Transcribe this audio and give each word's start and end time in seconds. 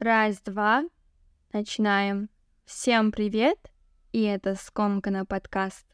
Раз, 0.00 0.40
два. 0.40 0.84
Начинаем. 1.52 2.30
Всем 2.64 3.12
привет! 3.12 3.58
И 4.12 4.22
это 4.22 4.54
Скомкана 4.54 5.26
подкаст. 5.26 5.84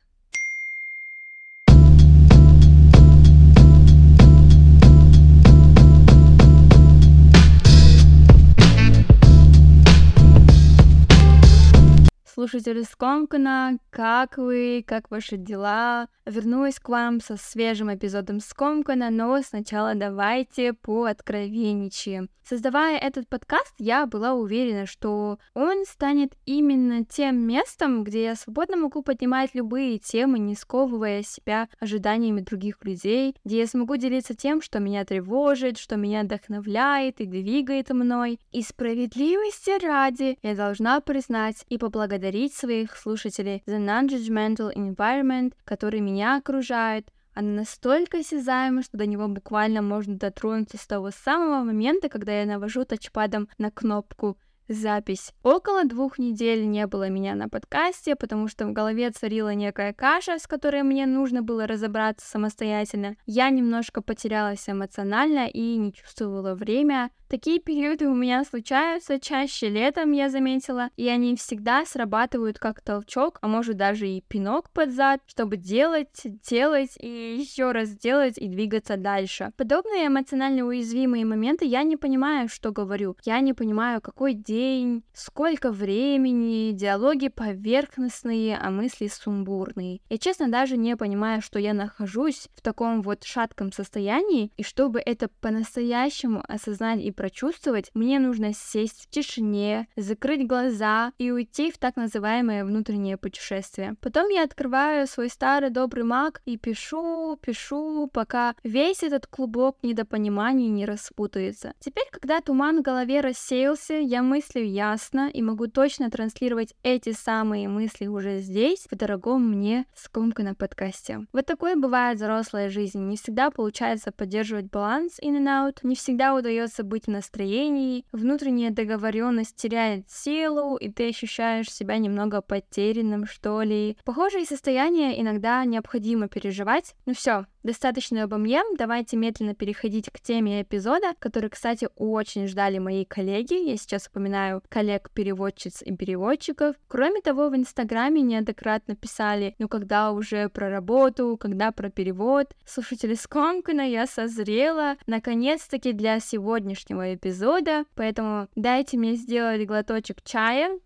Слушатели 12.46 12.82
Скомкана, 12.82 13.78
как 13.90 14.38
вы, 14.38 14.84
как 14.86 15.10
ваши 15.10 15.36
дела? 15.36 16.08
Вернулась 16.26 16.78
к 16.78 16.88
вам 16.88 17.20
со 17.20 17.36
свежим 17.36 17.92
эпизодом 17.92 18.38
Скомкана, 18.38 19.10
но 19.10 19.40
сначала 19.42 19.96
давайте 19.96 20.72
по 20.72 21.04
откровенничаем. 21.04 22.28
Создавая 22.48 22.96
этот 22.98 23.28
подкаст, 23.28 23.74
я 23.78 24.06
была 24.06 24.34
уверена, 24.34 24.86
что 24.86 25.38
он 25.54 25.84
станет 25.84 26.34
именно 26.44 27.04
тем 27.04 27.38
местом, 27.38 28.04
где 28.04 28.22
я 28.22 28.34
свободно 28.36 28.76
могу 28.76 29.02
поднимать 29.02 29.52
любые 29.54 29.98
темы, 29.98 30.38
не 30.38 30.54
сковывая 30.54 31.24
себя 31.24 31.68
ожиданиями 31.80 32.42
других 32.42 32.84
людей, 32.84 33.34
где 33.44 33.58
я 33.58 33.66
смогу 33.66 33.96
делиться 33.96 34.36
тем, 34.36 34.62
что 34.62 34.78
меня 34.78 35.04
тревожит, 35.04 35.76
что 35.76 35.96
меня 35.96 36.22
вдохновляет 36.22 37.20
и 37.20 37.26
двигает 37.26 37.90
мной. 37.90 38.38
И 38.52 38.62
справедливости 38.62 39.84
ради 39.84 40.38
я 40.42 40.54
должна 40.54 41.00
признать 41.00 41.64
и 41.68 41.78
поблагодарить 41.78 42.35
своих 42.54 42.96
слушателей 42.96 43.62
за 43.66 43.76
non-judgmental 43.76 44.74
environment, 44.74 45.54
который 45.64 46.00
меня 46.00 46.36
окружает, 46.36 47.10
она 47.34 47.50
настолько 47.50 48.18
осязаема, 48.18 48.82
что 48.82 48.96
до 48.96 49.04
него 49.04 49.28
буквально 49.28 49.82
можно 49.82 50.16
дотронуться 50.16 50.78
с 50.78 50.86
того 50.86 51.10
самого 51.10 51.64
момента, 51.64 52.08
когда 52.08 52.40
я 52.40 52.46
навожу 52.46 52.86
тачпадом 52.86 53.48
на 53.58 53.70
кнопку 53.70 54.38
запись. 54.68 55.32
Около 55.42 55.84
двух 55.84 56.18
недель 56.18 56.66
не 56.66 56.86
было 56.86 57.08
меня 57.08 57.34
на 57.34 57.48
подкасте, 57.48 58.16
потому 58.16 58.48
что 58.48 58.66
в 58.66 58.72
голове 58.72 59.10
царила 59.10 59.54
некая 59.54 59.92
каша, 59.92 60.38
с 60.38 60.46
которой 60.46 60.82
мне 60.82 61.06
нужно 61.06 61.42
было 61.42 61.66
разобраться 61.66 62.26
самостоятельно. 62.26 63.16
Я 63.26 63.50
немножко 63.50 64.02
потерялась 64.02 64.68
эмоционально 64.68 65.46
и 65.46 65.76
не 65.76 65.92
чувствовала 65.92 66.54
время. 66.54 67.10
Такие 67.28 67.58
периоды 67.58 68.06
у 68.06 68.14
меня 68.14 68.44
случаются 68.44 69.18
чаще 69.18 69.68
летом, 69.68 70.12
я 70.12 70.30
заметила, 70.30 70.90
и 70.96 71.08
они 71.08 71.34
всегда 71.34 71.84
срабатывают 71.84 72.60
как 72.60 72.80
толчок, 72.80 73.38
а 73.42 73.48
может 73.48 73.76
даже 73.76 74.08
и 74.08 74.20
пинок 74.20 74.70
под 74.70 74.92
зад, 74.92 75.20
чтобы 75.26 75.56
делать, 75.56 76.22
делать 76.48 76.96
и 77.00 77.36
еще 77.36 77.72
раз 77.72 77.90
делать 77.90 78.38
и 78.38 78.46
двигаться 78.46 78.96
дальше. 78.96 79.52
Подобные 79.56 80.06
эмоционально 80.06 80.64
уязвимые 80.64 81.24
моменты 81.24 81.64
я 81.64 81.82
не 81.82 81.96
понимаю, 81.96 82.48
что 82.48 82.70
говорю. 82.70 83.16
Я 83.24 83.40
не 83.40 83.54
понимаю, 83.54 84.00
какой 84.00 84.34
день 84.34 85.02
сколько 85.12 85.72
времени, 85.72 86.70
диалоги 86.72 87.26
поверхностные, 87.26 88.56
а 88.56 88.70
мысли 88.70 89.08
сумбурные. 89.08 90.00
Я 90.08 90.18
честно 90.18 90.48
даже 90.48 90.76
не 90.76 90.96
понимаю, 90.96 91.42
что 91.42 91.58
я 91.58 91.74
нахожусь 91.74 92.48
в 92.54 92.62
таком 92.62 93.02
вот 93.02 93.24
шатком 93.24 93.72
состоянии, 93.72 94.52
и 94.56 94.62
чтобы 94.62 95.00
это 95.04 95.28
по-настоящему 95.40 96.44
осознать 96.46 97.00
и 97.00 97.15
прочувствовать, 97.16 97.90
мне 97.94 98.20
нужно 98.20 98.52
сесть 98.54 99.02
в 99.02 99.10
тишине, 99.10 99.88
закрыть 99.96 100.46
глаза 100.46 101.12
и 101.18 101.32
уйти 101.32 101.72
в 101.72 101.78
так 101.78 101.96
называемое 101.96 102.64
внутреннее 102.64 103.16
путешествие. 103.16 103.96
Потом 104.00 104.28
я 104.28 104.44
открываю 104.44 105.06
свой 105.06 105.28
старый 105.28 105.70
добрый 105.70 106.04
маг 106.04 106.42
и 106.44 106.56
пишу, 106.56 107.36
пишу, 107.40 108.08
пока 108.12 108.54
весь 108.62 109.02
этот 109.02 109.26
клубок 109.26 109.78
недопониманий 109.82 110.68
не 110.68 110.86
распутается. 110.86 111.72
Теперь, 111.80 112.06
когда 112.12 112.40
туман 112.40 112.80
в 112.80 112.82
голове 112.82 113.20
рассеялся, 113.20 113.94
я 113.94 114.22
мыслю 114.22 114.62
ясно 114.62 115.28
и 115.28 115.42
могу 115.42 115.66
точно 115.66 116.10
транслировать 116.10 116.74
эти 116.82 117.12
самые 117.12 117.68
мысли 117.68 118.06
уже 118.06 118.38
здесь, 118.38 118.86
в 118.90 118.94
дорогом 118.96 119.50
мне 119.50 119.86
скомканном 119.94 120.54
подкасте. 120.54 121.26
Вот 121.32 121.46
такой 121.46 121.74
бывает 121.76 122.18
взрослая 122.18 122.68
жизнь. 122.68 123.00
Не 123.00 123.16
всегда 123.16 123.50
получается 123.50 124.12
поддерживать 124.12 124.70
баланс 124.70 125.18
in 125.22 125.38
and 125.38 125.46
out, 125.46 125.78
не 125.82 125.94
всегда 125.94 126.34
удается 126.34 126.84
быть 126.84 127.05
в 127.06 127.10
настроении, 127.10 128.04
внутренняя 128.12 128.70
договоренность 128.70 129.56
теряет 129.56 130.10
силу, 130.10 130.76
и 130.76 130.90
ты 130.90 131.08
ощущаешь 131.08 131.72
себя 131.72 131.98
немного 131.98 132.42
потерянным, 132.42 133.26
что 133.26 133.62
ли. 133.62 133.96
Похожие 134.04 134.44
состояния 134.44 135.20
иногда 135.20 135.64
необходимо 135.64 136.28
переживать. 136.28 136.94
Ну 137.06 137.14
все, 137.14 137.46
достаточно 137.66 138.22
обо 138.22 138.38
мне, 138.38 138.62
давайте 138.78 139.16
медленно 139.16 139.54
переходить 139.54 140.08
к 140.10 140.20
теме 140.20 140.62
эпизода, 140.62 141.12
который, 141.18 141.50
кстати, 141.50 141.88
очень 141.96 142.46
ждали 142.46 142.78
мои 142.78 143.04
коллеги. 143.04 143.68
Я 143.68 143.76
сейчас 143.76 144.06
упоминаю 144.06 144.62
коллег-переводчиц 144.68 145.82
и 145.82 145.94
переводчиков. 145.94 146.76
Кроме 146.88 147.20
того, 147.20 147.50
в 147.50 147.56
Инстаграме 147.56 148.22
неоднократно 148.22 148.96
писали, 148.96 149.54
ну 149.58 149.68
когда 149.68 150.12
уже 150.12 150.48
про 150.48 150.70
работу, 150.70 151.36
когда 151.38 151.72
про 151.72 151.90
перевод. 151.90 152.54
Слушатели 152.64 153.14
Скомкана, 153.14 153.82
я 153.82 154.06
созрела, 154.06 154.96
наконец-таки 155.06 155.92
для 155.92 156.20
сегодняшнего 156.20 157.14
эпизода, 157.14 157.84
поэтому 157.94 158.48
дайте 158.54 158.96
мне 158.96 159.16
сделать 159.16 159.66
глоточек 159.66 160.22
чая. 160.24 160.78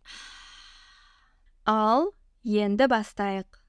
Ал, 1.66 2.12
енді 2.42 2.86
бастайық. 2.88 3.59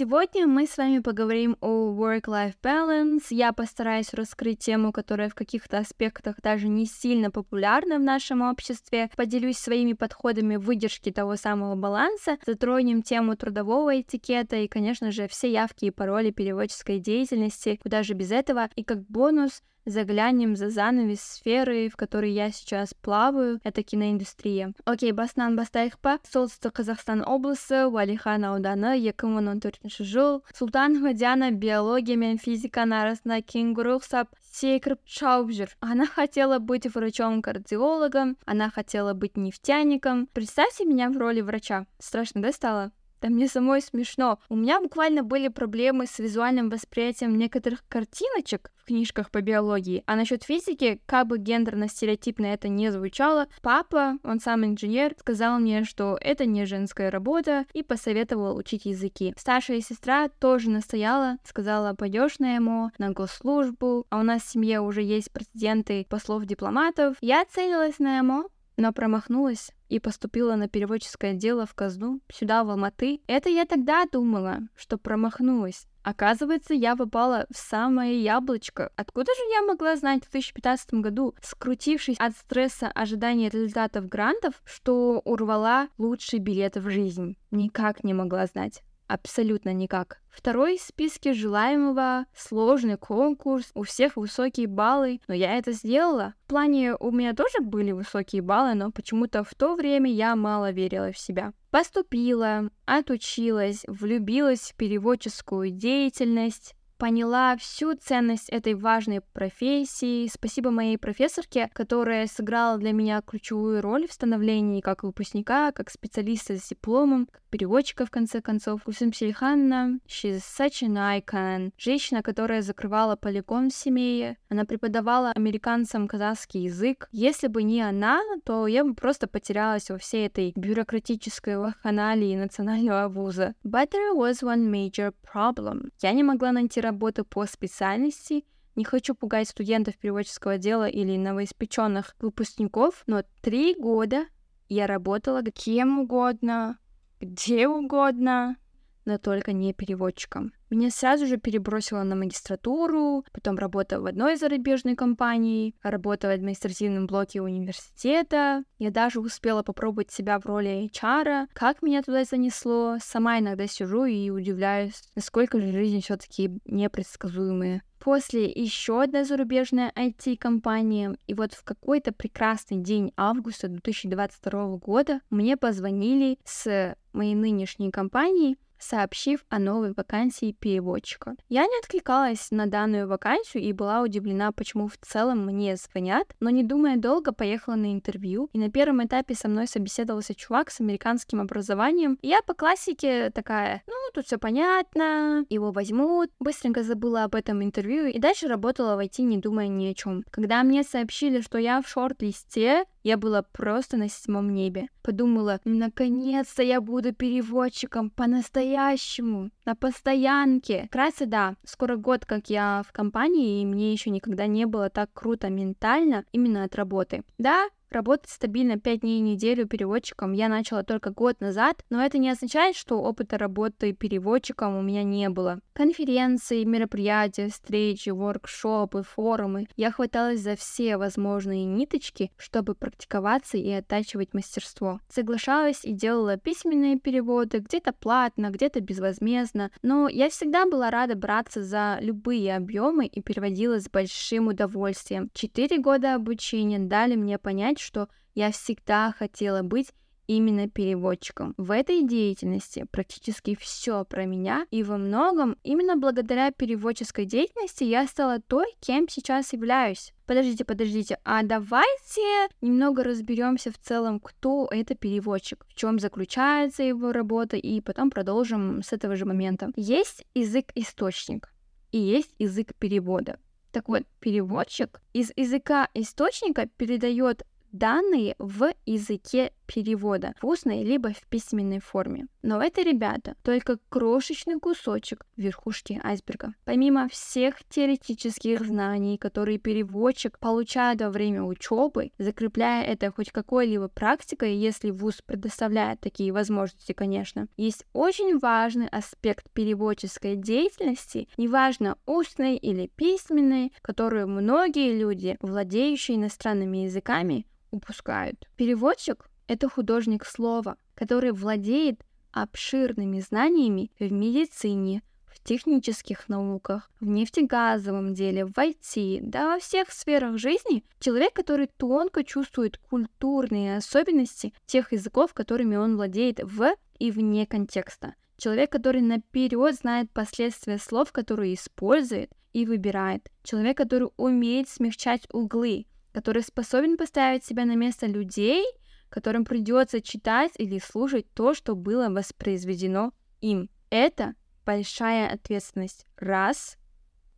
Сегодня 0.00 0.46
мы 0.46 0.66
с 0.66 0.78
вами 0.78 1.00
поговорим 1.00 1.58
о 1.60 1.92
work-life 1.92 2.54
balance. 2.62 3.24
Я 3.28 3.52
постараюсь 3.52 4.14
раскрыть 4.14 4.60
тему, 4.60 4.92
которая 4.92 5.28
в 5.28 5.34
каких-то 5.34 5.76
аспектах 5.76 6.40
даже 6.40 6.68
не 6.68 6.86
сильно 6.86 7.30
популярна 7.30 7.98
в 7.98 8.00
нашем 8.00 8.40
обществе. 8.40 9.10
Поделюсь 9.14 9.58
своими 9.58 9.92
подходами 9.92 10.56
выдержки 10.56 11.12
того 11.12 11.36
самого 11.36 11.74
баланса. 11.74 12.38
Затронем 12.46 13.02
тему 13.02 13.36
трудового 13.36 14.00
этикета 14.00 14.56
и, 14.56 14.68
конечно 14.68 15.10
же, 15.10 15.28
все 15.28 15.52
явки 15.52 15.84
и 15.84 15.90
пароли 15.90 16.30
переводческой 16.30 16.98
деятельности. 16.98 17.78
Куда 17.82 18.02
же 18.02 18.14
без 18.14 18.32
этого? 18.32 18.70
И 18.76 18.84
как 18.84 19.02
бонус 19.02 19.62
заглянем 19.89 20.55
за 20.55 20.69
занавес 20.69 21.21
сферы, 21.21 21.89
в 21.89 21.95
которой 21.95 22.31
я 22.31 22.51
сейчас 22.51 22.93
плаваю, 22.93 23.59
это 23.63 23.83
киноиндустрия. 23.83 24.73
Окей, 24.85 25.11
басынан 25.11 25.55
бастайық 25.55 25.99
па 26.01 26.17
солтүстік 26.25 26.73
қазақстан 26.81 27.21
облысы 27.23 27.85
уәлихан 27.85 28.45
ауданы 28.49 28.97
2014 28.97 30.01
жыл 30.01 30.43
султанова 30.53 31.13
диана 31.13 31.51
биология 31.51 32.17
мен 32.17 32.37
физиканың 32.41 33.05
арасында 33.05 33.41
кенгуру 33.41 33.99
ұқсап 33.99 34.33
секіріп 34.55 34.99
шауып 35.05 35.51
жүр 35.51 35.77
она 35.81 36.05
хотела 36.07 36.59
быть 36.59 36.87
врачом-кардиологом 36.87 38.37
она 38.45 38.69
хотела 38.69 39.13
быть 39.13 39.37
нефтяником 39.37 40.27
представьте 40.33 40.85
меня 40.85 41.09
в 41.09 41.17
роли 41.17 41.41
врача 41.41 41.85
страшно 41.99 42.41
да 42.41 42.51
стало 42.51 42.91
Да 43.20 43.28
мне 43.28 43.48
самой 43.48 43.82
смешно. 43.82 44.38
У 44.48 44.56
меня 44.56 44.80
буквально 44.80 45.22
были 45.22 45.48
проблемы 45.48 46.06
с 46.06 46.18
визуальным 46.18 46.70
восприятием 46.70 47.36
некоторых 47.36 47.84
картиночек 47.88 48.70
в 48.76 48.86
книжках 48.86 49.30
по 49.30 49.40
биологии. 49.40 50.02
А 50.06 50.16
насчет 50.16 50.42
физики, 50.42 51.00
как 51.06 51.26
бы 51.26 51.38
гендерно-стереотипно 51.38 52.46
это 52.46 52.68
не 52.68 52.90
звучало, 52.90 53.48
папа, 53.62 54.18
он 54.24 54.40
сам 54.40 54.64
инженер, 54.64 55.14
сказал 55.18 55.58
мне, 55.58 55.84
что 55.84 56.18
это 56.20 56.46
не 56.46 56.64
женская 56.64 57.10
работа 57.10 57.66
и 57.72 57.82
посоветовал 57.82 58.56
учить 58.56 58.86
языки. 58.86 59.34
Старшая 59.36 59.80
сестра 59.80 60.28
тоже 60.28 60.70
настояла, 60.70 61.36
сказала, 61.44 61.94
пойдешь 61.94 62.38
на 62.38 62.54
ему 62.54 62.90
на 62.98 63.10
госслужбу, 63.10 64.06
а 64.10 64.20
у 64.20 64.22
нас 64.22 64.42
в 64.42 64.50
семье 64.50 64.80
уже 64.80 65.02
есть 65.02 65.30
президенты 65.30 66.06
послов-дипломатов. 66.08 67.16
Я 67.20 67.44
целилась 67.44 67.98
на 67.98 68.18
ему, 68.18 68.48
но 68.76 68.92
промахнулась 68.92 69.72
и 69.88 69.98
поступила 69.98 70.54
на 70.56 70.68
переводческое 70.68 71.34
дело 71.34 71.66
в 71.66 71.74
казну, 71.74 72.20
сюда, 72.32 72.64
в 72.64 72.70
Алматы. 72.70 73.20
Это 73.26 73.48
я 73.48 73.64
тогда 73.66 74.04
думала, 74.10 74.60
что 74.76 74.98
промахнулась. 74.98 75.86
Оказывается, 76.02 76.72
я 76.72 76.96
попала 76.96 77.46
в 77.50 77.56
самое 77.56 78.22
яблочко. 78.22 78.90
Откуда 78.96 79.32
же 79.34 79.42
я 79.52 79.62
могла 79.62 79.96
знать 79.96 80.24
в 80.24 80.30
2015 80.30 80.94
году, 80.94 81.34
скрутившись 81.42 82.16
от 82.18 82.32
стресса 82.36 82.88
ожидания 82.88 83.50
результатов 83.50 84.08
грантов, 84.08 84.62
что 84.64 85.20
урвала 85.24 85.88
лучший 85.98 86.38
билет 86.38 86.76
в 86.76 86.88
жизнь? 86.88 87.36
Никак 87.50 88.02
не 88.02 88.14
могла 88.14 88.46
знать. 88.46 88.82
Абсолютно 89.10 89.74
никак. 89.74 90.20
Второй 90.28 90.78
в 90.78 90.82
списке 90.82 91.32
желаемого 91.32 92.26
сложный 92.32 92.96
конкурс, 92.96 93.72
у 93.74 93.82
всех 93.82 94.16
высокие 94.16 94.68
баллы, 94.68 95.20
но 95.26 95.34
я 95.34 95.58
это 95.58 95.72
сделала. 95.72 96.34
В 96.44 96.46
плане 96.46 96.94
у 96.94 97.10
меня 97.10 97.34
тоже 97.34 97.58
были 97.60 97.90
высокие 97.90 98.40
баллы, 98.40 98.74
но 98.74 98.92
почему-то 98.92 99.42
в 99.42 99.52
то 99.56 99.74
время 99.74 100.08
я 100.12 100.36
мало 100.36 100.70
верила 100.70 101.10
в 101.10 101.18
себя. 101.18 101.52
Поступила, 101.72 102.70
отучилась, 102.86 103.82
влюбилась 103.88 104.70
в 104.70 104.76
переводческую 104.76 105.70
деятельность, 105.70 106.76
поняла 106.96 107.56
всю 107.56 107.96
ценность 107.96 108.48
этой 108.50 108.74
важной 108.74 109.22
профессии. 109.22 110.30
Спасибо 110.32 110.70
моей 110.70 110.98
профессорке, 110.98 111.68
которая 111.72 112.28
сыграла 112.28 112.78
для 112.78 112.92
меня 112.92 113.22
ключевую 113.22 113.82
роль 113.82 114.06
в 114.06 114.12
становлении 114.12 114.80
как 114.80 115.02
выпускника, 115.02 115.72
как 115.72 115.90
специалиста 115.90 116.56
с 116.56 116.68
дипломом, 116.68 117.26
переводчика, 117.50 118.06
в 118.06 118.10
конце 118.10 118.40
концов. 118.40 118.84
Кульсум 118.84 119.12
Сельханна, 119.12 119.98
she's 120.06 120.40
such 120.40 120.82
an 120.82 120.96
icon. 120.96 121.72
Женщина, 121.76 122.22
которая 122.22 122.62
закрывала 122.62 123.16
полигон 123.16 123.70
в 123.70 123.74
семье. 123.74 124.36
Она 124.48 124.64
преподавала 124.64 125.32
американцам 125.32 126.08
казахский 126.08 126.64
язык. 126.64 127.08
Если 127.12 127.48
бы 127.48 127.62
не 127.62 127.82
она, 127.82 128.20
то 128.44 128.66
я 128.66 128.84
бы 128.84 128.94
просто 128.94 129.26
потерялась 129.26 129.90
во 129.90 129.98
всей 129.98 130.26
этой 130.26 130.52
бюрократической 130.56 131.58
вахханалии 131.58 132.36
национального 132.36 133.08
вуза. 133.08 133.54
But 133.64 133.90
there 133.90 134.14
was 134.14 134.42
one 134.42 134.70
major 134.70 135.12
problem. 135.22 135.90
Я 136.00 136.12
не 136.12 136.22
могла 136.22 136.52
найти 136.52 136.80
работу 136.80 137.24
по 137.24 137.46
специальности, 137.46 138.44
не 138.76 138.84
хочу 138.84 139.14
пугать 139.14 139.48
студентов 139.48 139.98
переводческого 139.98 140.56
дела 140.56 140.88
или 140.88 141.16
новоиспеченных 141.16 142.14
выпускников, 142.20 143.02
но 143.06 143.22
три 143.42 143.74
года 143.74 144.26
я 144.68 144.86
работала 144.86 145.42
кем 145.42 145.98
угодно, 145.98 146.78
где 147.20 147.68
угодно, 147.68 148.56
но 149.04 149.18
только 149.18 149.52
не 149.52 149.72
переводчиком. 149.72 150.52
Меня 150.70 150.90
сразу 150.90 151.26
же 151.26 151.36
перебросило 151.36 152.02
на 152.04 152.14
магистратуру, 152.14 153.24
потом 153.32 153.56
работа 153.56 154.00
в 154.00 154.06
одной 154.06 154.36
зарубежной 154.36 154.94
компании, 154.94 155.74
работа 155.82 156.28
в 156.28 156.30
административном 156.30 157.06
блоке 157.06 157.42
университета. 157.42 158.62
Я 158.78 158.90
даже 158.90 159.20
успела 159.20 159.62
попробовать 159.62 160.12
себя 160.12 160.38
в 160.38 160.46
роли 160.46 160.88
HR. 160.92 161.48
Как 161.52 161.82
меня 161.82 162.02
туда 162.02 162.24
занесло, 162.24 162.98
сама 163.02 163.40
иногда 163.40 163.66
сижу 163.66 164.04
и 164.04 164.30
удивляюсь, 164.30 165.02
насколько 165.16 165.60
же 165.60 165.72
жизнь 165.72 166.00
все 166.02 166.16
таки 166.16 166.60
непредсказуемая. 166.64 167.82
После 167.98 168.50
еще 168.50 169.02
одна 169.02 169.24
зарубежная 169.24 169.92
IT-компания, 169.94 171.16
и 171.26 171.34
вот 171.34 171.52
в 171.52 171.64
какой-то 171.64 172.12
прекрасный 172.12 172.78
день 172.78 173.12
августа 173.14 173.68
2022 173.68 174.76
года 174.76 175.20
мне 175.28 175.58
позвонили 175.58 176.38
с 176.44 176.96
моей 177.12 177.34
нынешней 177.34 177.90
компании, 177.90 178.56
сообщив 178.80 179.44
о 179.48 179.58
новой 179.58 179.92
вакансии 179.92 180.56
переводчика. 180.58 181.36
Я 181.48 181.62
не 181.62 181.78
откликалась 181.78 182.50
на 182.50 182.66
данную 182.66 183.06
вакансию 183.06 183.62
и 183.62 183.72
была 183.72 184.02
удивлена, 184.02 184.52
почему 184.52 184.88
в 184.88 184.96
целом 184.96 185.46
мне 185.46 185.76
звонят, 185.76 186.34
но 186.40 186.50
не 186.50 186.64
думая 186.64 186.96
долго, 186.96 187.32
поехала 187.32 187.74
на 187.74 187.92
интервью, 187.92 188.48
и 188.52 188.58
на 188.58 188.70
первом 188.70 189.04
этапе 189.04 189.34
со 189.34 189.48
мной 189.48 189.66
собеседовался 189.66 190.34
чувак 190.34 190.70
с 190.70 190.80
американским 190.80 191.40
образованием, 191.40 192.18
и 192.22 192.28
я 192.28 192.42
по 192.42 192.54
классике 192.54 193.30
такая, 193.30 193.82
ну, 193.86 193.94
тут 194.14 194.26
все 194.26 194.38
понятно, 194.38 195.44
его 195.48 195.70
возьмут, 195.70 196.30
быстренько 196.40 196.82
забыла 196.82 197.24
об 197.24 197.34
этом 197.34 197.62
интервью 197.62 198.06
и 198.06 198.18
дальше 198.18 198.48
работала 198.48 198.96
в 198.96 199.00
IT, 199.00 199.22
не 199.22 199.38
думая 199.38 199.68
ни 199.68 199.86
о 199.86 199.94
чем. 199.94 200.24
Когда 200.30 200.62
мне 200.62 200.82
сообщили, 200.82 201.40
что 201.40 201.58
я 201.58 201.82
в 201.82 201.88
шорт-листе, 201.88 202.84
я 203.02 203.16
была 203.16 203.42
просто 203.42 203.96
на 203.96 204.08
седьмом 204.08 204.52
небе. 204.52 204.88
Подумала, 205.02 205.60
наконец-то 205.64 206.62
я 206.62 206.80
буду 206.80 207.14
переводчиком 207.14 208.10
по-настоящему, 208.10 209.50
на 209.64 209.74
постоянке. 209.74 210.84
Вкратце, 210.86 211.26
да, 211.26 211.56
скоро 211.64 211.96
год, 211.96 212.24
как 212.26 212.50
я 212.50 212.82
в 212.86 212.92
компании, 212.92 213.62
и 213.62 213.66
мне 213.66 213.92
еще 213.92 214.10
никогда 214.10 214.46
не 214.46 214.66
было 214.66 214.90
так 214.90 215.10
круто 215.12 215.48
ментально 215.48 216.24
именно 216.32 216.64
от 216.64 216.74
работы. 216.74 217.22
Да, 217.38 217.68
Работать 217.90 218.30
стабильно 218.30 218.78
5 218.78 219.00
дней 219.00 219.20
в 219.20 219.24
неделю 219.24 219.66
переводчиком 219.66 220.32
я 220.32 220.48
начала 220.48 220.84
только 220.84 221.10
год 221.10 221.40
назад, 221.40 221.84
но 221.90 222.00
это 222.00 222.18
не 222.18 222.30
означает, 222.30 222.76
что 222.76 223.02
опыта 223.02 223.36
работы 223.36 223.92
переводчиком 223.92 224.76
у 224.76 224.82
меня 224.82 225.02
не 225.02 225.28
было. 225.28 225.58
Конференции, 225.72 226.62
мероприятия, 226.62 227.48
встречи, 227.48 228.10
воркшопы, 228.10 229.02
форумы. 229.02 229.66
Я 229.76 229.90
хваталась 229.90 230.38
за 230.38 230.54
все 230.54 230.98
возможные 230.98 231.64
ниточки, 231.64 232.30
чтобы 232.36 232.76
практиковаться 232.76 233.56
и 233.56 233.68
оттачивать 233.72 234.34
мастерство. 234.34 235.00
Соглашалась 235.08 235.84
и 235.84 235.92
делала 235.92 236.36
письменные 236.36 236.96
переводы, 236.96 237.58
где-то 237.58 237.92
платно, 237.92 238.50
где-то 238.50 238.80
безвозмездно, 238.80 239.72
но 239.82 240.08
я 240.08 240.30
всегда 240.30 240.64
была 240.64 240.90
рада 240.90 241.16
браться 241.16 241.64
за 241.64 241.98
любые 242.00 242.54
объемы 242.54 243.06
и 243.06 243.20
переводила 243.20 243.80
с 243.80 243.90
большим 243.90 244.46
удовольствием. 244.46 245.28
Четыре 245.34 245.78
года 245.78 246.14
обучения 246.14 246.78
дали 246.78 247.16
мне 247.16 247.36
понять, 247.36 247.79
что 247.80 248.08
я 248.34 248.52
всегда 248.52 249.12
хотела 249.18 249.62
быть 249.62 249.92
именно 250.30 250.68
переводчиком. 250.68 251.54
В 251.56 251.72
этой 251.72 252.06
деятельности 252.06 252.86
практически 252.92 253.56
все 253.56 254.04
про 254.04 254.26
меня, 254.26 254.64
и 254.70 254.84
во 254.84 254.96
многом 254.96 255.56
именно 255.64 255.96
благодаря 255.96 256.52
переводческой 256.52 257.24
деятельности 257.24 257.82
я 257.82 258.06
стала 258.06 258.38
той, 258.40 258.66
кем 258.78 259.08
сейчас 259.08 259.52
являюсь. 259.52 260.12
Подождите, 260.26 260.64
подождите, 260.64 261.18
а 261.24 261.42
давайте 261.42 262.48
немного 262.60 263.02
разберемся 263.02 263.72
в 263.72 263.78
целом, 263.78 264.20
кто 264.20 264.68
это 264.70 264.94
переводчик, 264.94 265.66
в 265.68 265.74
чем 265.74 265.98
заключается 265.98 266.84
его 266.84 267.10
работа, 267.10 267.56
и 267.56 267.80
потом 267.80 268.10
продолжим 268.10 268.84
с 268.84 268.92
этого 268.92 269.16
же 269.16 269.24
момента. 269.24 269.72
Есть 269.74 270.24
язык-источник 270.34 271.52
и 271.90 271.98
есть 271.98 272.32
язык 272.38 272.72
перевода. 272.78 273.40
Так 273.72 273.88
вот, 273.88 274.02
переводчик 274.18 275.00
из 275.12 275.32
языка 275.36 275.88
источника 275.94 276.66
передает 276.76 277.42
данные 277.72 278.34
в 278.38 278.72
языке 278.86 279.52
перевода 279.66 280.34
в 280.42 280.46
устной 280.46 280.82
либо 280.82 281.10
в 281.12 281.26
письменной 281.28 281.80
форме. 281.80 282.26
Но 282.42 282.60
это, 282.60 282.82
ребята, 282.82 283.36
только 283.44 283.78
крошечный 283.88 284.58
кусочек 284.58 285.24
верхушки 285.36 286.00
айсберга. 286.02 286.54
Помимо 286.64 287.08
всех 287.08 287.56
теоретических 287.68 288.66
знаний, 288.66 289.16
которые 289.16 289.58
переводчик 289.58 290.38
получает 290.38 291.00
во 291.00 291.10
время 291.10 291.42
учебы, 291.42 292.10
закрепляя 292.18 292.84
это 292.84 293.12
хоть 293.12 293.30
какой-либо 293.30 293.88
практикой, 293.88 294.56
если 294.56 294.90
вуз 294.90 295.22
предоставляет 295.24 296.00
такие 296.00 296.32
возможности, 296.32 296.92
конечно, 296.92 297.46
есть 297.56 297.84
очень 297.92 298.38
важный 298.38 298.88
аспект 298.88 299.50
переводческой 299.52 300.34
деятельности, 300.36 301.28
неважно 301.36 301.96
устной 302.06 302.56
или 302.56 302.88
письменной, 302.96 303.72
которую 303.82 304.26
многие 304.28 304.98
люди, 304.98 305.36
владеющие 305.40 306.16
иностранными 306.16 306.78
языками, 306.78 307.46
упускают. 307.70 308.48
Переводчик— 308.56 309.28
это 309.46 309.68
художник 309.68 310.24
слова, 310.24 310.76
который 310.94 311.32
владеет 311.32 312.02
обширными 312.32 313.20
знаниями 313.20 313.90
в 313.98 314.12
медицине, 314.12 315.02
в 315.26 315.42
технических 315.42 316.28
науках, 316.28 316.90
в 317.00 317.06
нефтегазовом 317.06 318.14
деле, 318.14 318.44
в 318.44 318.52
IT, 318.52 319.20
да 319.22 319.54
во 319.54 319.60
всех 319.60 319.90
сферах 319.90 320.38
жизни. 320.38 320.84
Человек, 320.98 321.32
который 321.32 321.66
тонко 321.66 322.24
чувствует 322.24 322.78
культурные 322.78 323.76
особенности 323.76 324.52
тех 324.66 324.92
языков, 324.92 325.32
которыми 325.32 325.76
он 325.76 325.96
владеет 325.96 326.40
в 326.42 326.74
и 326.98 327.10
вне 327.10 327.46
контекста. 327.46 328.14
Человек, 328.36 328.70
который 328.70 329.02
наперед 329.02 329.74
знает 329.74 330.10
последствия 330.10 330.78
слов, 330.78 331.12
которые 331.12 331.54
использует 331.54 332.30
и 332.52 332.66
выбирает. 332.66 333.28
Человек, 333.42 333.76
который 333.76 334.08
умеет 334.16 334.68
смягчать 334.68 335.26
углы, 335.32 335.86
который 336.12 336.42
способен 336.42 336.96
поставить 336.96 337.44
себя 337.44 337.64
на 337.64 337.74
место 337.76 338.06
людей, 338.06 338.64
которым 339.08 339.44
придется 339.44 340.00
читать 340.00 340.52
или 340.56 340.78
слушать 340.78 341.26
то, 341.34 341.54
что 341.54 341.74
было 341.74 342.08
воспроизведено 342.08 343.12
им. 343.40 343.68
Это 343.90 344.34
большая 344.64 345.32
ответственность. 345.32 346.06
Раз. 346.16 346.76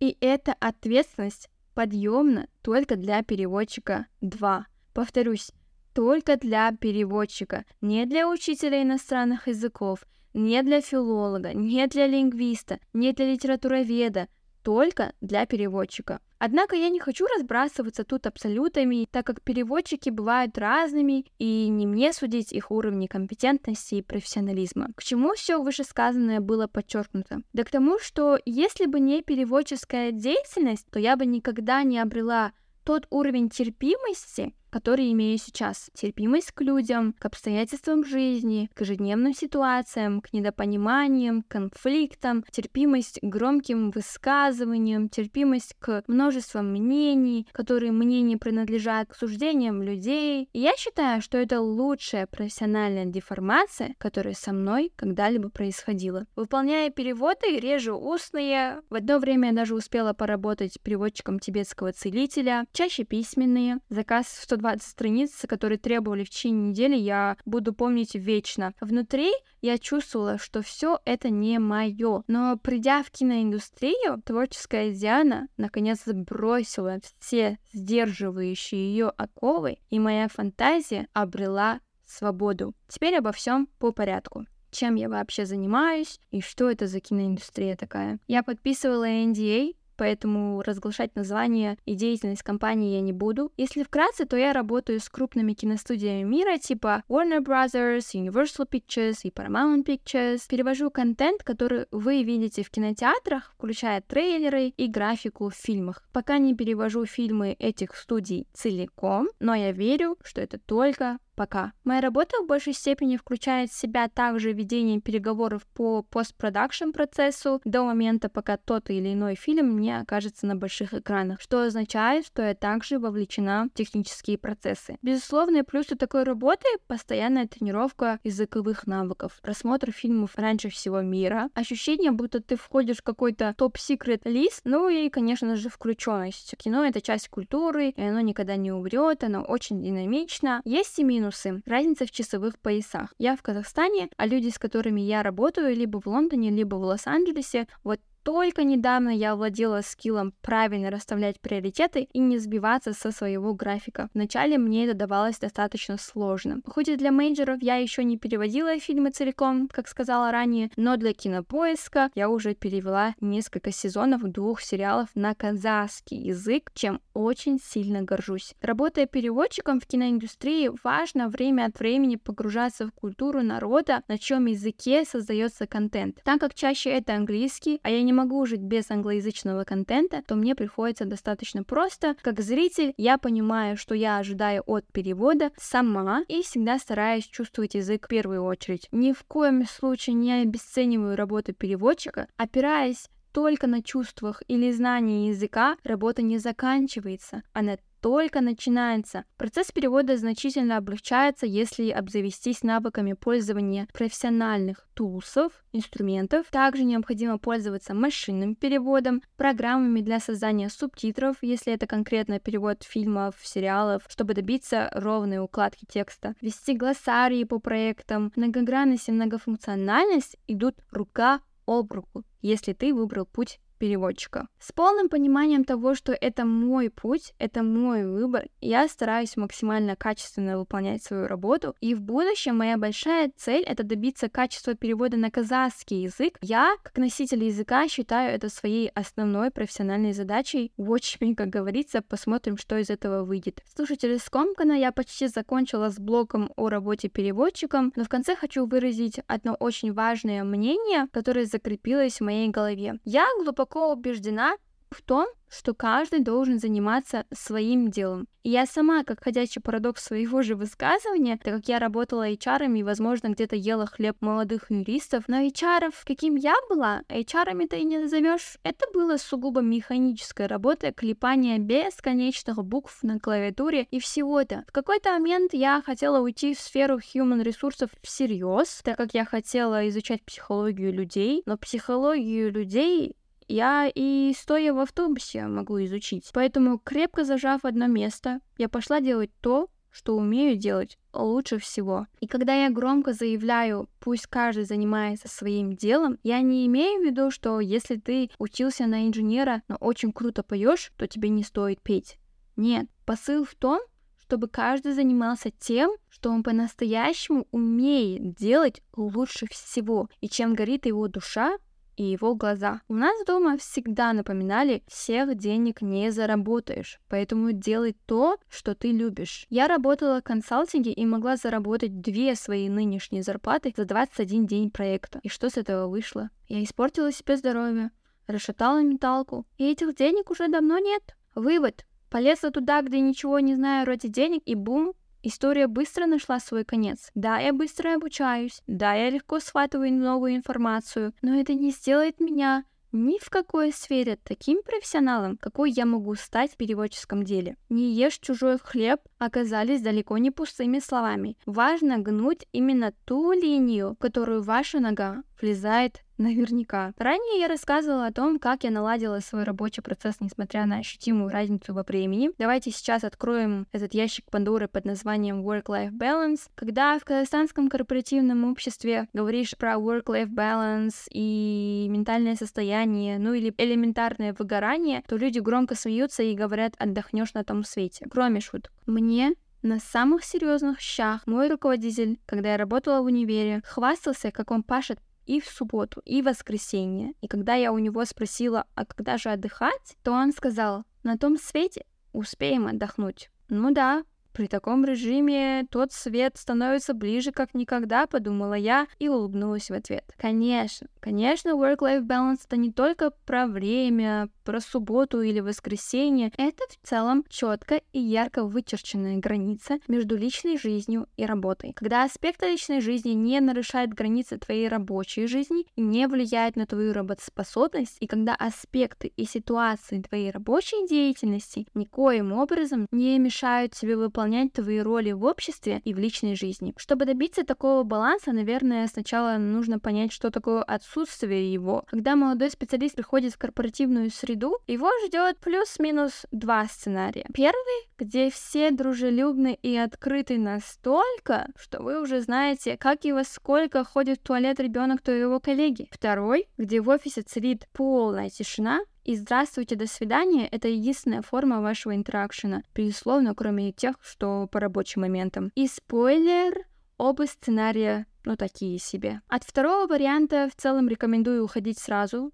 И 0.00 0.16
эта 0.20 0.52
ответственность 0.54 1.48
подъемна 1.74 2.48
только 2.60 2.96
для 2.96 3.22
переводчика. 3.22 4.06
Два. 4.20 4.66
Повторюсь, 4.92 5.52
только 5.94 6.36
для 6.36 6.70
переводчика, 6.72 7.64
не 7.80 8.04
для 8.06 8.28
учителя 8.28 8.82
иностранных 8.82 9.48
языков, 9.48 10.04
не 10.34 10.62
для 10.62 10.80
филолога, 10.80 11.54
не 11.54 11.86
для 11.86 12.06
лингвиста, 12.06 12.78
не 12.92 13.12
для 13.12 13.32
литературоведа, 13.32 14.28
только 14.62 15.12
для 15.20 15.46
переводчика. 15.46 16.20
Однако 16.38 16.74
я 16.74 16.88
не 16.88 16.98
хочу 16.98 17.26
разбрасываться 17.26 18.02
тут 18.02 18.26
абсолютами, 18.26 19.06
так 19.10 19.24
как 19.26 19.42
переводчики 19.42 20.10
бывают 20.10 20.58
разными, 20.58 21.26
и 21.38 21.68
не 21.68 21.86
мне 21.86 22.12
судить 22.12 22.52
их 22.52 22.70
уровни 22.72 23.06
компетентности 23.06 23.96
и 23.96 24.02
профессионализма. 24.02 24.88
К 24.96 25.04
чему 25.04 25.34
все 25.34 25.62
вышесказанное 25.62 26.40
было 26.40 26.66
подчеркнуто? 26.66 27.42
Да 27.52 27.62
к 27.62 27.70
тому, 27.70 27.98
что 28.00 28.38
если 28.44 28.86
бы 28.86 28.98
не 28.98 29.22
переводческая 29.22 30.10
деятельность, 30.10 30.90
то 30.90 30.98
я 30.98 31.16
бы 31.16 31.26
никогда 31.26 31.84
не 31.84 32.00
обрела 32.00 32.52
тот 32.84 33.06
уровень 33.10 33.48
терпимости, 33.48 34.52
который 34.72 35.12
имею 35.12 35.38
сейчас. 35.38 35.90
Терпимость 35.92 36.52
к 36.52 36.62
людям, 36.62 37.14
к 37.18 37.26
обстоятельствам 37.26 38.04
жизни, 38.04 38.70
к 38.74 38.80
ежедневным 38.80 39.34
ситуациям, 39.34 40.22
к 40.22 40.32
недопониманиям, 40.32 41.42
конфликтам, 41.42 42.42
терпимость 42.50 43.20
к 43.20 43.24
громким 43.24 43.90
высказываниям, 43.90 45.10
терпимость 45.10 45.74
к 45.78 46.02
множеству 46.06 46.62
мнений, 46.62 47.46
которые 47.52 47.92
мне 47.92 48.22
не 48.22 48.38
принадлежат, 48.38 49.10
к 49.10 49.14
суждениям 49.14 49.82
людей. 49.82 50.48
И 50.52 50.60
я 50.60 50.74
считаю, 50.76 51.20
что 51.20 51.36
это 51.36 51.60
лучшая 51.60 52.26
профессиональная 52.26 53.04
деформация, 53.04 53.94
которая 53.98 54.34
со 54.34 54.52
мной 54.52 54.90
когда-либо 54.96 55.50
происходила. 55.50 56.26
Выполняя 56.34 56.88
переводы, 56.90 57.58
режу 57.58 57.94
устные. 57.94 58.80
В 58.88 58.94
одно 58.94 59.18
время 59.18 59.50
я 59.50 59.54
даже 59.54 59.74
успела 59.74 60.14
поработать 60.14 60.80
переводчиком 60.82 61.38
тибетского 61.38 61.92
целителя, 61.92 62.64
чаще 62.72 63.04
письменные. 63.04 63.78
Заказ 63.90 64.26
в 64.26 64.44
100 64.44 64.61
120 64.62 64.82
страниц, 64.82 65.44
которые 65.48 65.78
требовали 65.78 66.24
в 66.24 66.30
течение 66.30 66.70
недели, 66.70 66.96
я 66.96 67.36
буду 67.44 67.72
помнить 67.72 68.14
вечно. 68.14 68.72
Внутри 68.80 69.32
я 69.60 69.78
чувствовала, 69.78 70.38
что 70.38 70.62
все 70.62 71.00
это 71.04 71.30
не 71.30 71.58
мое. 71.58 72.22
Но 72.28 72.56
придя 72.56 73.02
в 73.02 73.10
киноиндустрию, 73.10 74.22
творческая 74.24 74.92
Диана 74.92 75.48
наконец 75.56 76.02
сбросила 76.04 76.98
все 77.18 77.58
сдерживающие 77.72 78.90
ее 78.90 79.08
оковы, 79.08 79.78
и 79.90 79.98
моя 79.98 80.28
фантазия 80.28 81.08
обрела 81.12 81.80
свободу. 82.04 82.74
Теперь 82.88 83.16
обо 83.16 83.32
всем 83.32 83.66
по 83.78 83.92
порядку 83.92 84.46
чем 84.72 84.94
я 84.94 85.10
вообще 85.10 85.44
занимаюсь 85.44 86.18
и 86.30 86.40
что 86.40 86.70
это 86.70 86.86
за 86.86 86.98
киноиндустрия 86.98 87.76
такая. 87.76 88.18
Я 88.26 88.42
подписывала 88.42 89.06
NDA 89.06 89.74
поэтому 90.02 90.62
разглашать 90.62 91.14
название 91.14 91.78
и 91.84 91.94
деятельность 91.94 92.42
компании 92.42 92.96
я 92.96 93.00
не 93.00 93.12
буду. 93.12 93.52
Если 93.56 93.84
вкратце, 93.84 94.26
то 94.26 94.36
я 94.36 94.52
работаю 94.52 94.98
с 94.98 95.08
крупными 95.08 95.52
киностудиями 95.52 96.28
мира, 96.28 96.58
типа 96.58 97.04
Warner 97.08 97.38
Brothers, 97.38 98.06
Universal 98.12 98.68
Pictures 98.68 99.20
и 99.22 99.30
Paramount 99.30 99.84
Pictures. 99.84 100.40
Перевожу 100.48 100.90
контент, 100.90 101.44
который 101.44 101.86
вы 101.92 102.24
видите 102.24 102.64
в 102.64 102.70
кинотеатрах, 102.70 103.52
включая 103.54 104.00
трейлеры 104.00 104.72
и 104.76 104.88
графику 104.88 105.50
в 105.50 105.54
фильмах. 105.54 106.02
Пока 106.12 106.38
не 106.38 106.56
перевожу 106.56 107.06
фильмы 107.06 107.54
этих 107.60 107.94
студий 107.94 108.48
целиком, 108.52 109.28
но 109.38 109.54
я 109.54 109.70
верю, 109.70 110.16
что 110.24 110.40
это 110.40 110.58
только 110.58 111.18
пока. 111.34 111.72
Моя 111.84 112.00
работа 112.00 112.36
в 112.42 112.46
большей 112.46 112.72
степени 112.72 113.16
включает 113.16 113.70
в 113.70 113.78
себя 113.78 114.08
также 114.08 114.52
ведение 114.52 115.00
переговоров 115.00 115.66
по 115.74 116.02
постпродакшн 116.02 116.90
процессу 116.90 117.60
до 117.64 117.84
момента, 117.84 118.28
пока 118.28 118.56
тот 118.56 118.90
или 118.90 119.12
иной 119.12 119.34
фильм 119.34 119.78
не 119.78 119.98
окажется 119.98 120.46
на 120.46 120.56
больших 120.56 120.94
экранах, 120.94 121.40
что 121.40 121.62
означает, 121.62 122.26
что 122.26 122.42
я 122.42 122.54
также 122.54 122.98
вовлечена 122.98 123.68
в 123.72 123.76
технические 123.76 124.38
процессы. 124.38 124.96
Безусловные 125.02 125.64
плюсы 125.64 125.96
такой 125.96 126.24
работы— 126.24 126.66
постоянная 126.86 127.46
тренировка 127.46 128.18
языковых 128.24 128.86
навыков, 128.86 129.38
просмотр 129.42 129.92
фильмов 129.92 130.36
раньше 130.36 130.68
всего 130.68 131.00
мира, 131.00 131.48
ощущение, 131.54 132.10
будто 132.10 132.40
ты 132.40 132.56
входишь 132.56 132.98
в 132.98 133.02
какой-то 133.02 133.54
топ-секрет 133.56 134.22
лист, 134.24 134.60
ну 134.64 134.88
и, 134.88 135.08
конечно 135.08 135.56
же, 135.56 135.68
включенность. 135.68 136.54
Кино— 136.56 136.84
это 136.86 137.00
часть 137.00 137.28
культуры, 137.28 137.90
и 137.90 138.02
оно 138.02 138.20
никогда 138.20 138.56
не 138.56 138.72
умрет, 138.72 139.24
оно 139.24 139.42
очень 139.42 139.82
динамично. 139.82 140.60
Есть 140.64 140.98
и 140.98 141.04
минусы. 141.22 141.62
Разница 141.66 142.06
в 142.06 142.10
часовых 142.10 142.58
поясах. 142.58 143.14
Я 143.18 143.36
в 143.36 143.42
Казахстане, 143.42 144.08
а 144.16 144.26
люди, 144.26 144.48
с 144.48 144.58
которыми 144.58 145.00
я 145.00 145.22
работаю, 145.22 145.74
либо 145.74 146.00
в 146.00 146.06
Лондоне, 146.06 146.50
либо 146.50 146.76
в 146.76 146.82
Лос-Анджелесе, 146.82 147.68
вот 147.84 148.00
только 148.22 148.64
недавно 148.64 149.10
я 149.10 149.36
владела 149.36 149.80
скиллом 149.82 150.32
правильно 150.40 150.90
расставлять 150.90 151.40
приоритеты 151.40 152.08
и 152.12 152.18
не 152.18 152.38
сбиваться 152.38 152.92
со 152.92 153.10
своего 153.10 153.54
графика. 153.54 154.08
Вначале 154.14 154.58
мне 154.58 154.86
это 154.86 154.94
давалось 154.94 155.38
достаточно 155.38 155.96
сложно. 155.98 156.60
Хоть 156.66 156.88
и 156.88 156.96
для 156.96 157.10
мейджеров 157.10 157.62
я 157.62 157.76
еще 157.76 158.04
не 158.04 158.16
переводила 158.16 158.78
фильмы 158.78 159.10
целиком, 159.10 159.68
как 159.68 159.88
сказала 159.88 160.30
ранее, 160.30 160.70
но 160.76 160.96
для 160.96 161.12
кинопоиска 161.12 162.10
я 162.14 162.28
уже 162.28 162.54
перевела 162.54 163.14
несколько 163.20 163.72
сезонов 163.72 164.22
двух 164.22 164.60
сериалов 164.60 165.08
на 165.14 165.34
казахский 165.34 166.18
язык, 166.18 166.70
чем 166.74 167.00
очень 167.14 167.58
сильно 167.58 168.02
горжусь. 168.02 168.54
Работая 168.60 169.06
переводчиком 169.06 169.80
в 169.80 169.86
киноиндустрии, 169.86 170.70
важно 170.82 171.28
время 171.28 171.66
от 171.66 171.78
времени 171.78 172.16
погружаться 172.16 172.86
в 172.86 172.92
культуру 172.92 173.42
народа, 173.42 174.02
на 174.08 174.18
чем 174.18 174.46
языке 174.46 175.04
создается 175.04 175.66
контент. 175.66 176.20
Так 176.24 176.40
как 176.40 176.54
чаще 176.54 176.90
это 176.90 177.14
английский, 177.14 177.80
а 177.82 177.90
я 177.90 178.02
не 178.02 178.11
не 178.12 178.16
могу 178.16 178.44
жить 178.44 178.60
без 178.60 178.90
англоязычного 178.90 179.64
контента, 179.64 180.22
то 180.26 180.34
мне 180.34 180.54
приходится 180.54 181.06
достаточно 181.06 181.64
просто. 181.64 182.14
Как 182.20 182.40
зритель, 182.40 182.92
я 182.98 183.16
понимаю, 183.16 183.78
что 183.78 183.94
я 183.94 184.18
ожидаю 184.18 184.62
от 184.66 184.84
перевода 184.92 185.50
сама 185.56 186.24
и 186.28 186.42
всегда 186.42 186.78
стараюсь 186.78 187.26
чувствовать 187.26 187.74
язык 187.74 188.04
в 188.04 188.08
первую 188.08 188.44
очередь. 188.44 188.86
Ни 188.92 189.12
в 189.12 189.24
коем 189.24 189.66
случае 189.66 190.14
не 190.14 190.42
обесцениваю 190.42 191.16
работу 191.16 191.54
переводчика, 191.54 192.28
опираясь 192.36 193.08
только 193.32 193.66
на 193.66 193.82
чувствах 193.82 194.42
или 194.46 194.70
знании 194.72 195.30
языка 195.30 195.78
работа 195.82 196.20
не 196.20 196.36
заканчивается, 196.36 197.42
она 197.54 197.78
только 198.02 198.40
начинается. 198.40 199.24
Процесс 199.38 199.70
перевода 199.70 200.16
значительно 200.16 200.76
облегчается, 200.76 201.46
если 201.46 201.88
обзавестись 201.90 202.64
навыками 202.64 203.12
пользования 203.12 203.86
профессиональных 203.92 204.88
тулсов, 204.94 205.52
инструментов. 205.72 206.46
Также 206.50 206.82
необходимо 206.82 207.38
пользоваться 207.38 207.94
машинным 207.94 208.56
переводом, 208.56 209.22
программами 209.36 210.00
для 210.00 210.18
создания 210.18 210.68
субтитров, 210.68 211.36
если 211.42 211.72
это 211.72 211.86
конкретно 211.86 212.40
перевод 212.40 212.82
фильмов, 212.82 213.36
сериалов, 213.40 214.02
чтобы 214.08 214.34
добиться 214.34 214.90
ровной 214.92 215.38
укладки 215.38 215.86
текста. 215.88 216.34
Вести 216.40 216.76
глоссарии 216.76 217.44
по 217.44 217.60
проектам. 217.60 218.32
Многогранность 218.34 219.08
и 219.08 219.12
многофункциональность 219.12 220.36
идут 220.48 220.74
рука 220.90 221.40
об 221.66 221.92
руку, 221.92 222.24
если 222.40 222.72
ты 222.72 222.92
выбрал 222.92 223.26
путь 223.26 223.60
переводчика. 223.82 224.46
С 224.60 224.70
полным 224.70 225.08
пониманием 225.08 225.64
того, 225.64 225.96
что 225.96 226.12
это 226.12 226.44
мой 226.44 226.88
путь, 226.88 227.34
это 227.40 227.64
мой 227.64 228.06
выбор, 228.06 228.44
я 228.60 228.86
стараюсь 228.86 229.36
максимально 229.36 229.96
качественно 229.96 230.56
выполнять 230.56 231.02
свою 231.02 231.26
работу, 231.26 231.74
и 231.80 231.96
в 231.96 232.00
будущем 232.00 232.58
моя 232.58 232.76
большая 232.78 233.32
цель— 233.36 233.64
это 233.66 233.82
добиться 233.82 234.28
качества 234.28 234.74
перевода 234.74 235.16
на 235.16 235.32
казахский 235.32 236.04
язык. 236.04 236.38
Я, 236.42 236.76
как 236.84 236.96
носитель 236.96 237.42
языка, 237.42 237.88
считаю 237.88 238.32
это 238.32 238.48
своей 238.50 238.88
основной 238.90 239.50
профессиональной 239.50 240.12
задачей. 240.12 240.70
Очень, 240.76 241.34
как 241.34 241.48
говорится, 241.48 242.02
посмотрим, 242.02 242.58
что 242.58 242.78
из 242.78 242.88
этого 242.88 243.24
выйдет. 243.24 243.64
Слушатели 243.74 244.16
Скомкана, 244.16 244.74
я 244.74 244.92
почти 244.92 245.26
закончила 245.26 245.90
с 245.90 245.98
блоком 245.98 246.52
о 246.54 246.68
работе 246.68 247.08
переводчиком, 247.08 247.92
но 247.96 248.04
в 248.04 248.08
конце 248.08 248.36
хочу 248.36 248.64
выразить 248.64 249.18
одно 249.26 249.56
очень 249.58 249.92
важное 249.92 250.44
мнение, 250.44 251.08
которое 251.10 251.46
закрепилось 251.46 252.20
в 252.20 252.24
моей 252.24 252.48
голове. 252.48 253.00
Я 253.04 253.26
глубоко 253.42 253.71
глубоко 253.72 253.92
убеждена 253.92 254.56
в 254.90 255.00
том, 255.00 255.26
что 255.48 255.74
каждый 255.74 256.20
должен 256.20 256.58
заниматься 256.58 257.24
своим 257.32 257.90
делом. 257.90 258.26
И 258.42 258.50
я 258.50 258.66
сама, 258.66 259.04
как 259.04 259.22
ходячий 259.22 259.62
парадокс 259.62 260.04
своего 260.04 260.42
же 260.42 260.56
высказывания, 260.56 261.38
так 261.38 261.54
как 261.54 261.68
я 261.68 261.78
работала 261.78 262.28
HR 262.28 262.78
и, 262.78 262.82
возможно, 262.82 263.28
где-то 263.28 263.56
ела 263.56 263.86
хлеб 263.86 264.16
молодых 264.20 264.70
юристов, 264.70 265.24
но 265.28 265.40
HR, 265.40 265.92
каким 266.04 266.36
я 266.36 266.54
была, 266.68 267.02
HR-то 267.08 267.76
и 267.76 267.84
не 267.84 267.98
назовешь. 267.98 268.58
Это 268.64 268.86
было 268.92 269.16
сугубо 269.16 269.60
механическая 269.60 270.48
работа, 270.48 270.92
клепание 270.92 271.58
бесконечных 271.58 272.62
букв 272.64 273.02
на 273.02 273.18
клавиатуре 273.18 273.86
и 273.90 274.00
всего-то. 274.00 274.64
В 274.68 274.72
какой-то 274.72 275.12
момент 275.12 275.54
я 275.54 275.82
хотела 275.84 276.20
уйти 276.20 276.54
в 276.54 276.60
сферу 276.60 276.98
human 276.98 277.42
ресурсов 277.42 277.90
всерьез, 278.02 278.80
так 278.84 278.96
как 278.96 279.14
я 279.14 279.24
хотела 279.24 279.88
изучать 279.88 280.22
психологию 280.24 280.92
людей, 280.92 281.42
но 281.46 281.56
психологию 281.56 282.52
людей 282.52 283.16
я 283.52 283.90
и 283.94 284.32
стоя 284.36 284.72
в 284.72 284.78
автобусе 284.78 285.46
могу 285.46 285.82
изучить. 285.84 286.30
Поэтому, 286.32 286.78
крепко 286.78 287.24
зажав 287.24 287.64
одно 287.64 287.86
место, 287.86 288.40
я 288.56 288.68
пошла 288.68 289.00
делать 289.00 289.30
то, 289.40 289.68
что 289.90 290.16
умею 290.16 290.56
делать 290.56 290.98
лучше 291.12 291.58
всего. 291.58 292.06
И 292.20 292.26
когда 292.26 292.54
я 292.54 292.70
громко 292.70 293.12
заявляю, 293.12 293.90
пусть 294.00 294.26
каждый 294.26 294.64
занимается 294.64 295.28
своим 295.28 295.74
делом, 295.74 296.18
я 296.22 296.40
не 296.40 296.66
имею 296.66 297.02
в 297.02 297.04
виду, 297.04 297.30
что 297.30 297.60
если 297.60 297.96
ты 297.96 298.30
учился 298.38 298.86
на 298.86 299.06
инженера, 299.06 299.62
но 299.68 299.76
очень 299.76 300.12
круто 300.12 300.42
поешь, 300.42 300.90
то 300.96 301.06
тебе 301.06 301.28
не 301.28 301.42
стоит 301.42 301.82
петь. 301.82 302.16
Нет, 302.56 302.88
посыл 303.04 303.44
в 303.44 303.54
том, 303.54 303.80
чтобы 304.18 304.48
каждый 304.48 304.92
занимался 304.92 305.50
тем, 305.50 305.90
что 306.08 306.30
он 306.30 306.42
по-настоящему 306.42 307.46
умеет 307.50 308.34
делать 308.34 308.80
лучше 308.96 309.46
всего. 309.50 310.08
И 310.22 310.28
чем 310.28 310.54
горит 310.54 310.86
его 310.86 311.06
душа, 311.06 311.58
и 311.96 312.04
его 312.04 312.34
глаза. 312.34 312.80
У 312.88 312.94
нас 312.94 313.14
дома 313.26 313.56
всегда 313.58 314.12
напоминали, 314.12 314.82
всех 314.86 315.36
денег 315.36 315.82
не 315.82 316.10
заработаешь, 316.10 317.00
поэтому 317.08 317.52
делай 317.52 317.96
то, 318.06 318.38
что 318.48 318.74
ты 318.74 318.92
любишь. 318.92 319.46
Я 319.50 319.68
работала 319.68 320.20
в 320.20 320.24
консалтинге 320.24 320.92
и 320.92 321.04
могла 321.06 321.36
заработать 321.36 322.00
две 322.00 322.34
свои 322.34 322.68
нынешние 322.68 323.22
зарплаты 323.22 323.72
за 323.76 323.84
21 323.84 324.46
день 324.46 324.70
проекта. 324.70 325.20
И 325.22 325.28
что 325.28 325.50
с 325.50 325.56
этого 325.56 325.88
вышло? 325.88 326.30
Я 326.48 326.62
испортила 326.62 327.12
себе 327.12 327.36
здоровье, 327.36 327.90
расшатала 328.26 328.82
менталку, 328.82 329.46
и 329.56 329.70
этих 329.70 329.94
денег 329.94 330.30
уже 330.30 330.48
давно 330.48 330.78
нет. 330.78 331.16
Вывод. 331.34 331.84
Полезла 332.10 332.50
туда, 332.50 332.82
где 332.82 333.00
ничего 333.00 333.40
не 333.40 333.54
знаю 333.54 333.86
ради 333.86 334.06
денег, 334.06 334.42
и 334.44 334.54
бум, 334.54 334.92
История 335.22 335.68
быстро 335.68 336.06
нашла 336.06 336.40
свой 336.40 336.64
конец. 336.64 337.10
Да, 337.14 337.38
я 337.38 337.52
быстро 337.52 337.94
обучаюсь, 337.94 338.62
да, 338.66 338.94
я 338.94 339.10
легко 339.10 339.38
схватываю 339.38 339.92
новую 339.92 340.34
информацию, 340.36 341.14
но 341.22 341.38
это 341.38 341.54
не 341.54 341.70
сделает 341.70 342.20
меня 342.20 342.64
ни 342.92 343.18
в 343.18 343.30
какой 343.30 343.72
сфере 343.72 344.18
таким 344.22 344.62
профессионалом, 344.62 345.38
какой 345.38 345.70
я 345.70 345.86
могу 345.86 346.14
стать 346.14 346.52
в 346.52 346.56
переводческом 346.56 347.24
деле. 347.24 347.56
Не 347.70 347.94
ешь 347.94 348.18
чужой 348.18 348.58
хлеб 348.58 349.00
оказались 349.18 349.80
далеко 349.80 350.18
не 350.18 350.30
пустыми 350.30 350.78
словами. 350.78 351.36
Важно 351.46 351.98
гнуть 351.98 352.46
именно 352.52 352.92
ту 353.06 353.32
линию, 353.32 353.96
которую 353.98 354.42
ваша 354.42 354.78
нога 354.78 355.22
влезает 355.40 356.02
Наверняка. 356.22 356.92
Ранее 356.98 357.40
я 357.40 357.48
рассказывала 357.48 358.06
о 358.06 358.12
том, 358.12 358.38
как 358.38 358.62
я 358.62 358.70
наладила 358.70 359.18
свой 359.18 359.42
рабочий 359.42 359.82
процесс, 359.82 360.20
несмотря 360.20 360.66
на 360.66 360.76
ощутимую 360.76 361.30
разницу 361.30 361.74
во 361.74 361.82
времени. 361.82 362.30
Давайте 362.38 362.70
сейчас 362.70 363.02
откроем 363.02 363.66
этот 363.72 363.92
ящик 363.92 364.30
Пандоры 364.30 364.68
под 364.68 364.84
названием 364.84 365.42
Work-Life 365.42 365.90
Balance. 365.90 366.42
Когда 366.54 366.96
в 367.00 367.04
казахстанском 367.04 367.68
корпоративном 367.68 368.44
обществе 368.44 369.08
говоришь 369.12 369.56
про 369.58 369.74
Work-Life 369.74 370.32
Balance 370.32 371.08
и 371.10 371.88
ментальное 371.90 372.36
состояние, 372.36 373.18
ну 373.18 373.32
или 373.32 373.52
элементарное 373.58 374.32
выгорание, 374.38 375.02
то 375.08 375.16
люди 375.16 375.40
громко 375.40 375.74
смеются 375.74 376.22
и 376.22 376.36
говорят 376.36 376.74
«отдохнешь 376.78 377.34
на 377.34 377.42
том 377.42 377.64
свете». 377.64 378.06
Кроме 378.08 378.38
шуток. 378.38 378.70
Мне 378.86 379.34
на 379.62 379.80
самых 379.80 380.24
серьезных 380.24 380.80
щах 380.80 381.26
мой 381.26 381.48
руководитель, 381.48 382.20
когда 382.26 382.52
я 382.52 382.56
работала 382.56 383.00
в 383.00 383.06
универе, 383.06 383.62
хвастался, 383.64 384.30
как 384.30 384.50
он 384.52 384.62
пашет 384.62 385.00
и 385.26 385.40
в 385.40 385.46
субботу, 385.46 386.00
и 386.04 386.22
в 386.22 386.26
воскресенье. 386.26 387.14
И 387.20 387.28
когда 387.28 387.54
я 387.54 387.72
у 387.72 387.78
него 387.78 388.04
спросила, 388.04 388.66
а 388.74 388.84
когда 388.84 389.18
же 389.18 389.30
отдыхать, 389.30 389.96
то 390.02 390.12
он 390.12 390.32
сказал, 390.32 390.84
на 391.02 391.16
том 391.16 391.36
свете 391.36 391.84
успеем 392.12 392.66
отдохнуть. 392.66 393.30
Ну 393.48 393.72
да, 393.72 394.04
при 394.32 394.46
таком 394.46 394.84
режиме 394.84 395.66
тот 395.70 395.92
свет 395.92 396.36
становится 396.36 396.94
ближе 396.94 397.32
как 397.32 397.54
никогда, 397.54 398.06
подумала 398.06 398.54
я 398.54 398.86
и 398.98 399.08
улыбнулась 399.08 399.70
в 399.70 399.74
ответ. 399.74 400.04
Конечно, 400.16 400.88
конечно, 401.00 401.50
work-life 401.50 402.06
balance 402.06 402.40
это 402.46 402.56
не 402.56 402.72
только 402.72 403.10
про 403.26 403.46
время, 403.46 404.28
про 404.44 404.60
субботу 404.60 405.20
или 405.20 405.40
воскресенье. 405.40 406.32
Это 406.36 406.64
в 406.68 406.86
целом 406.86 407.24
четко 407.28 407.82
и 407.92 408.00
ярко 408.00 408.44
вычерченная 408.44 409.18
граница 409.18 409.78
между 409.86 410.16
личной 410.16 410.58
жизнью 410.58 411.06
и 411.16 411.26
работой. 411.26 411.72
Когда 411.74 412.04
аспекты 412.04 412.46
личной 412.50 412.80
жизни 412.80 413.10
не 413.10 413.40
нарушают 413.40 413.92
границы 413.92 414.38
твоей 414.38 414.68
рабочей 414.68 415.26
жизни 415.26 415.66
и 415.76 415.82
не 415.82 416.08
влияют 416.08 416.56
на 416.56 416.66
твою 416.66 416.92
работоспособность, 416.92 417.96
и 418.00 418.06
когда 418.06 418.34
аспекты 418.34 419.08
и 419.08 419.24
ситуации 419.24 420.00
твоей 420.00 420.30
рабочей 420.30 420.88
деятельности 420.88 421.66
никоим 421.74 422.32
образом 422.32 422.86
не 422.90 423.18
мешают 423.18 423.72
тебе 423.72 423.96
выполнять 423.96 424.21
выполнять 424.22 424.52
твои 424.52 424.78
роли 424.78 425.10
в 425.10 425.24
обществе 425.24 425.80
и 425.84 425.92
в 425.92 425.98
личной 425.98 426.36
жизни. 426.36 426.74
Чтобы 426.76 427.06
добиться 427.06 427.44
такого 427.44 427.82
баланса, 427.82 428.32
наверное, 428.32 428.86
сначала 428.86 429.36
нужно 429.36 429.80
понять, 429.80 430.12
что 430.12 430.30
такое 430.30 430.62
отсутствие 430.62 431.52
его. 431.52 431.84
Когда 431.88 432.14
молодой 432.14 432.50
специалист 432.50 432.94
приходит 432.94 433.32
в 433.32 433.38
корпоративную 433.38 434.10
среду, 434.10 434.58
его 434.68 434.88
ждет 435.06 435.38
плюс-минус 435.38 436.26
два 436.30 436.66
сценария. 436.66 437.26
Первый, 437.34 437.88
где 437.98 438.30
все 438.30 438.70
дружелюбны 438.70 439.58
и 439.60 439.76
открыты 439.76 440.38
настолько, 440.38 441.48
что 441.56 441.82
вы 441.82 442.00
уже 442.00 442.20
знаете, 442.20 442.76
как 442.76 443.04
и 443.04 443.12
во 443.12 443.24
сколько 443.24 443.82
ходит 443.82 444.20
в 444.20 444.22
туалет 444.22 444.60
ребенок 444.60 445.02
твоего 445.02 445.40
коллеги. 445.40 445.88
Второй, 445.90 446.46
где 446.58 446.80
в 446.80 446.88
офисе 446.88 447.22
царит 447.22 447.66
полная 447.72 448.30
тишина, 448.30 448.80
и 449.04 449.16
здравствуйте, 449.16 449.76
до 449.76 449.86
свидания— 449.86 450.46
это 450.50 450.68
единственная 450.68 451.22
форма 451.22 451.60
вашего 451.60 451.94
интеракшена, 451.94 452.62
безусловно, 452.74 453.34
кроме 453.34 453.72
тех, 453.72 453.96
что 454.02 454.46
по 454.46 454.60
рабочим 454.60 455.00
моментам. 455.00 455.50
И 455.54 455.66
спойлер, 455.66 456.66
оба 456.98 457.26
сценария, 457.26 458.06
ну, 458.24 458.36
такие 458.36 458.78
себе. 458.78 459.20
От 459.28 459.44
второго 459.44 459.86
варианта 459.86 460.48
в 460.48 460.60
целом 460.60 460.88
рекомендую 460.88 461.44
уходить 461.44 461.78
сразу, 461.78 462.32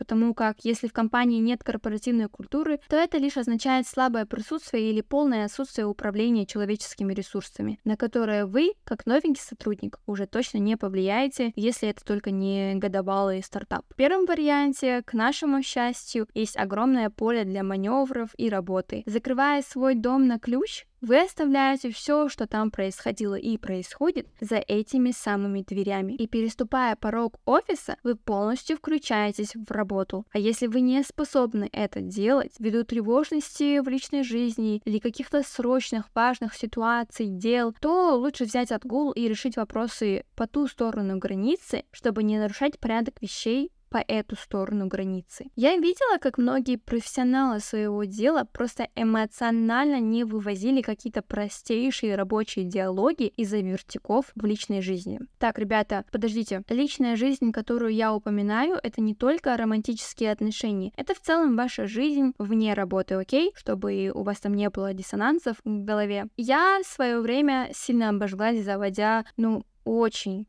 потому 0.00 0.32
как 0.32 0.60
если 0.64 0.88
в 0.88 0.94
компании 0.94 1.40
нет 1.40 1.62
корпоративной 1.62 2.30
культуры, 2.30 2.80
то 2.88 2.96
это 2.96 3.18
лишь 3.18 3.36
означает 3.36 3.86
слабое 3.86 4.24
присутствие 4.24 4.90
или 4.90 5.02
полное 5.02 5.44
отсутствие 5.44 5.86
управления 5.86 6.46
человеческими 6.46 7.12
ресурсами, 7.12 7.78
на 7.84 7.98
которое 7.98 8.46
вы, 8.46 8.72
как 8.84 9.04
новенький 9.04 9.42
сотрудник, 9.42 9.98
уже 10.06 10.26
точно 10.26 10.56
не 10.56 10.78
повлияете, 10.78 11.52
если 11.54 11.90
это 11.90 12.02
только 12.02 12.30
не 12.30 12.76
годовалый 12.76 13.42
стартап. 13.42 13.84
В 13.90 13.94
первом 13.94 14.24
варианте, 14.24 15.02
к 15.04 15.12
нашему 15.12 15.62
счастью, 15.62 16.26
есть 16.32 16.56
огромное 16.56 17.10
поле 17.10 17.44
для 17.44 17.62
маневров 17.62 18.30
и 18.38 18.48
работы. 18.48 19.02
Закрывая 19.04 19.60
свой 19.60 19.96
дом 19.96 20.26
на 20.26 20.38
ключ, 20.38 20.86
вы 21.00 21.22
оставляете 21.22 21.90
все, 21.90 22.28
что 22.28 22.46
там 22.46 22.70
происходило 22.70 23.34
и 23.34 23.56
происходит, 23.56 24.28
за 24.40 24.56
этими 24.56 25.10
самыми 25.10 25.62
дверями. 25.62 26.12
И 26.12 26.26
переступая 26.26 26.96
порог 26.96 27.36
офиса, 27.44 27.96
вы 28.02 28.16
полностью 28.16 28.76
включаетесь 28.76 29.54
в 29.54 29.70
работу. 29.70 30.26
А 30.32 30.38
если 30.38 30.66
вы 30.66 30.80
не 30.80 31.02
способны 31.02 31.68
это 31.72 32.00
делать, 32.00 32.52
ввиду 32.58 32.84
тревожности 32.84 33.80
в 33.80 33.88
личной 33.88 34.22
жизни 34.22 34.82
или 34.84 34.98
каких-то 34.98 35.42
срочных, 35.42 36.06
важных 36.14 36.54
ситуаций, 36.54 37.26
дел, 37.26 37.74
то 37.80 38.16
лучше 38.16 38.44
взять 38.44 38.72
отгул 38.72 39.12
и 39.12 39.28
решить 39.28 39.56
вопросы 39.56 40.24
по 40.36 40.46
ту 40.46 40.66
сторону 40.66 41.18
границы, 41.18 41.84
чтобы 41.92 42.22
не 42.22 42.38
нарушать 42.38 42.78
порядок 42.78 43.20
вещей 43.20 43.70
по 43.90 44.02
эту 44.06 44.36
сторону 44.36 44.86
границы. 44.86 45.50
Я 45.56 45.76
видела, 45.76 46.18
как 46.18 46.38
многие 46.38 46.76
профессионалы 46.76 47.60
своего 47.60 48.04
дела 48.04 48.44
просто 48.44 48.88
эмоционально 48.94 50.00
не 50.00 50.24
вывозили 50.24 50.80
какие-то 50.80 51.22
простейшие 51.22 52.14
рабочие 52.14 52.64
диалоги 52.64 53.26
из-за 53.26 53.58
вертиков 53.58 54.30
в 54.34 54.44
личной 54.44 54.80
жизни. 54.80 55.20
Так, 55.38 55.58
ребята, 55.58 56.04
подождите. 56.12 56.62
Личная 56.68 57.16
жизнь, 57.16 57.52
которую 57.52 57.92
я 57.92 58.14
упоминаю, 58.14 58.78
это 58.82 59.00
не 59.00 59.14
только 59.14 59.56
романтические 59.56 60.32
отношения. 60.32 60.92
Это 60.96 61.14
в 61.14 61.20
целом 61.20 61.56
ваша 61.56 61.86
жизнь 61.86 62.32
вне 62.38 62.74
работы, 62.74 63.14
окей? 63.14 63.52
Чтобы 63.56 64.12
у 64.14 64.22
вас 64.22 64.38
там 64.38 64.54
не 64.54 64.70
было 64.70 64.94
диссонансов 64.94 65.56
в 65.64 65.84
голове. 65.84 66.26
Я 66.36 66.78
в 66.82 66.86
свое 66.86 67.20
время 67.20 67.70
сильно 67.74 68.10
обожглась, 68.10 68.62
заводя, 68.62 69.24
ну, 69.36 69.64
очень 69.84 70.46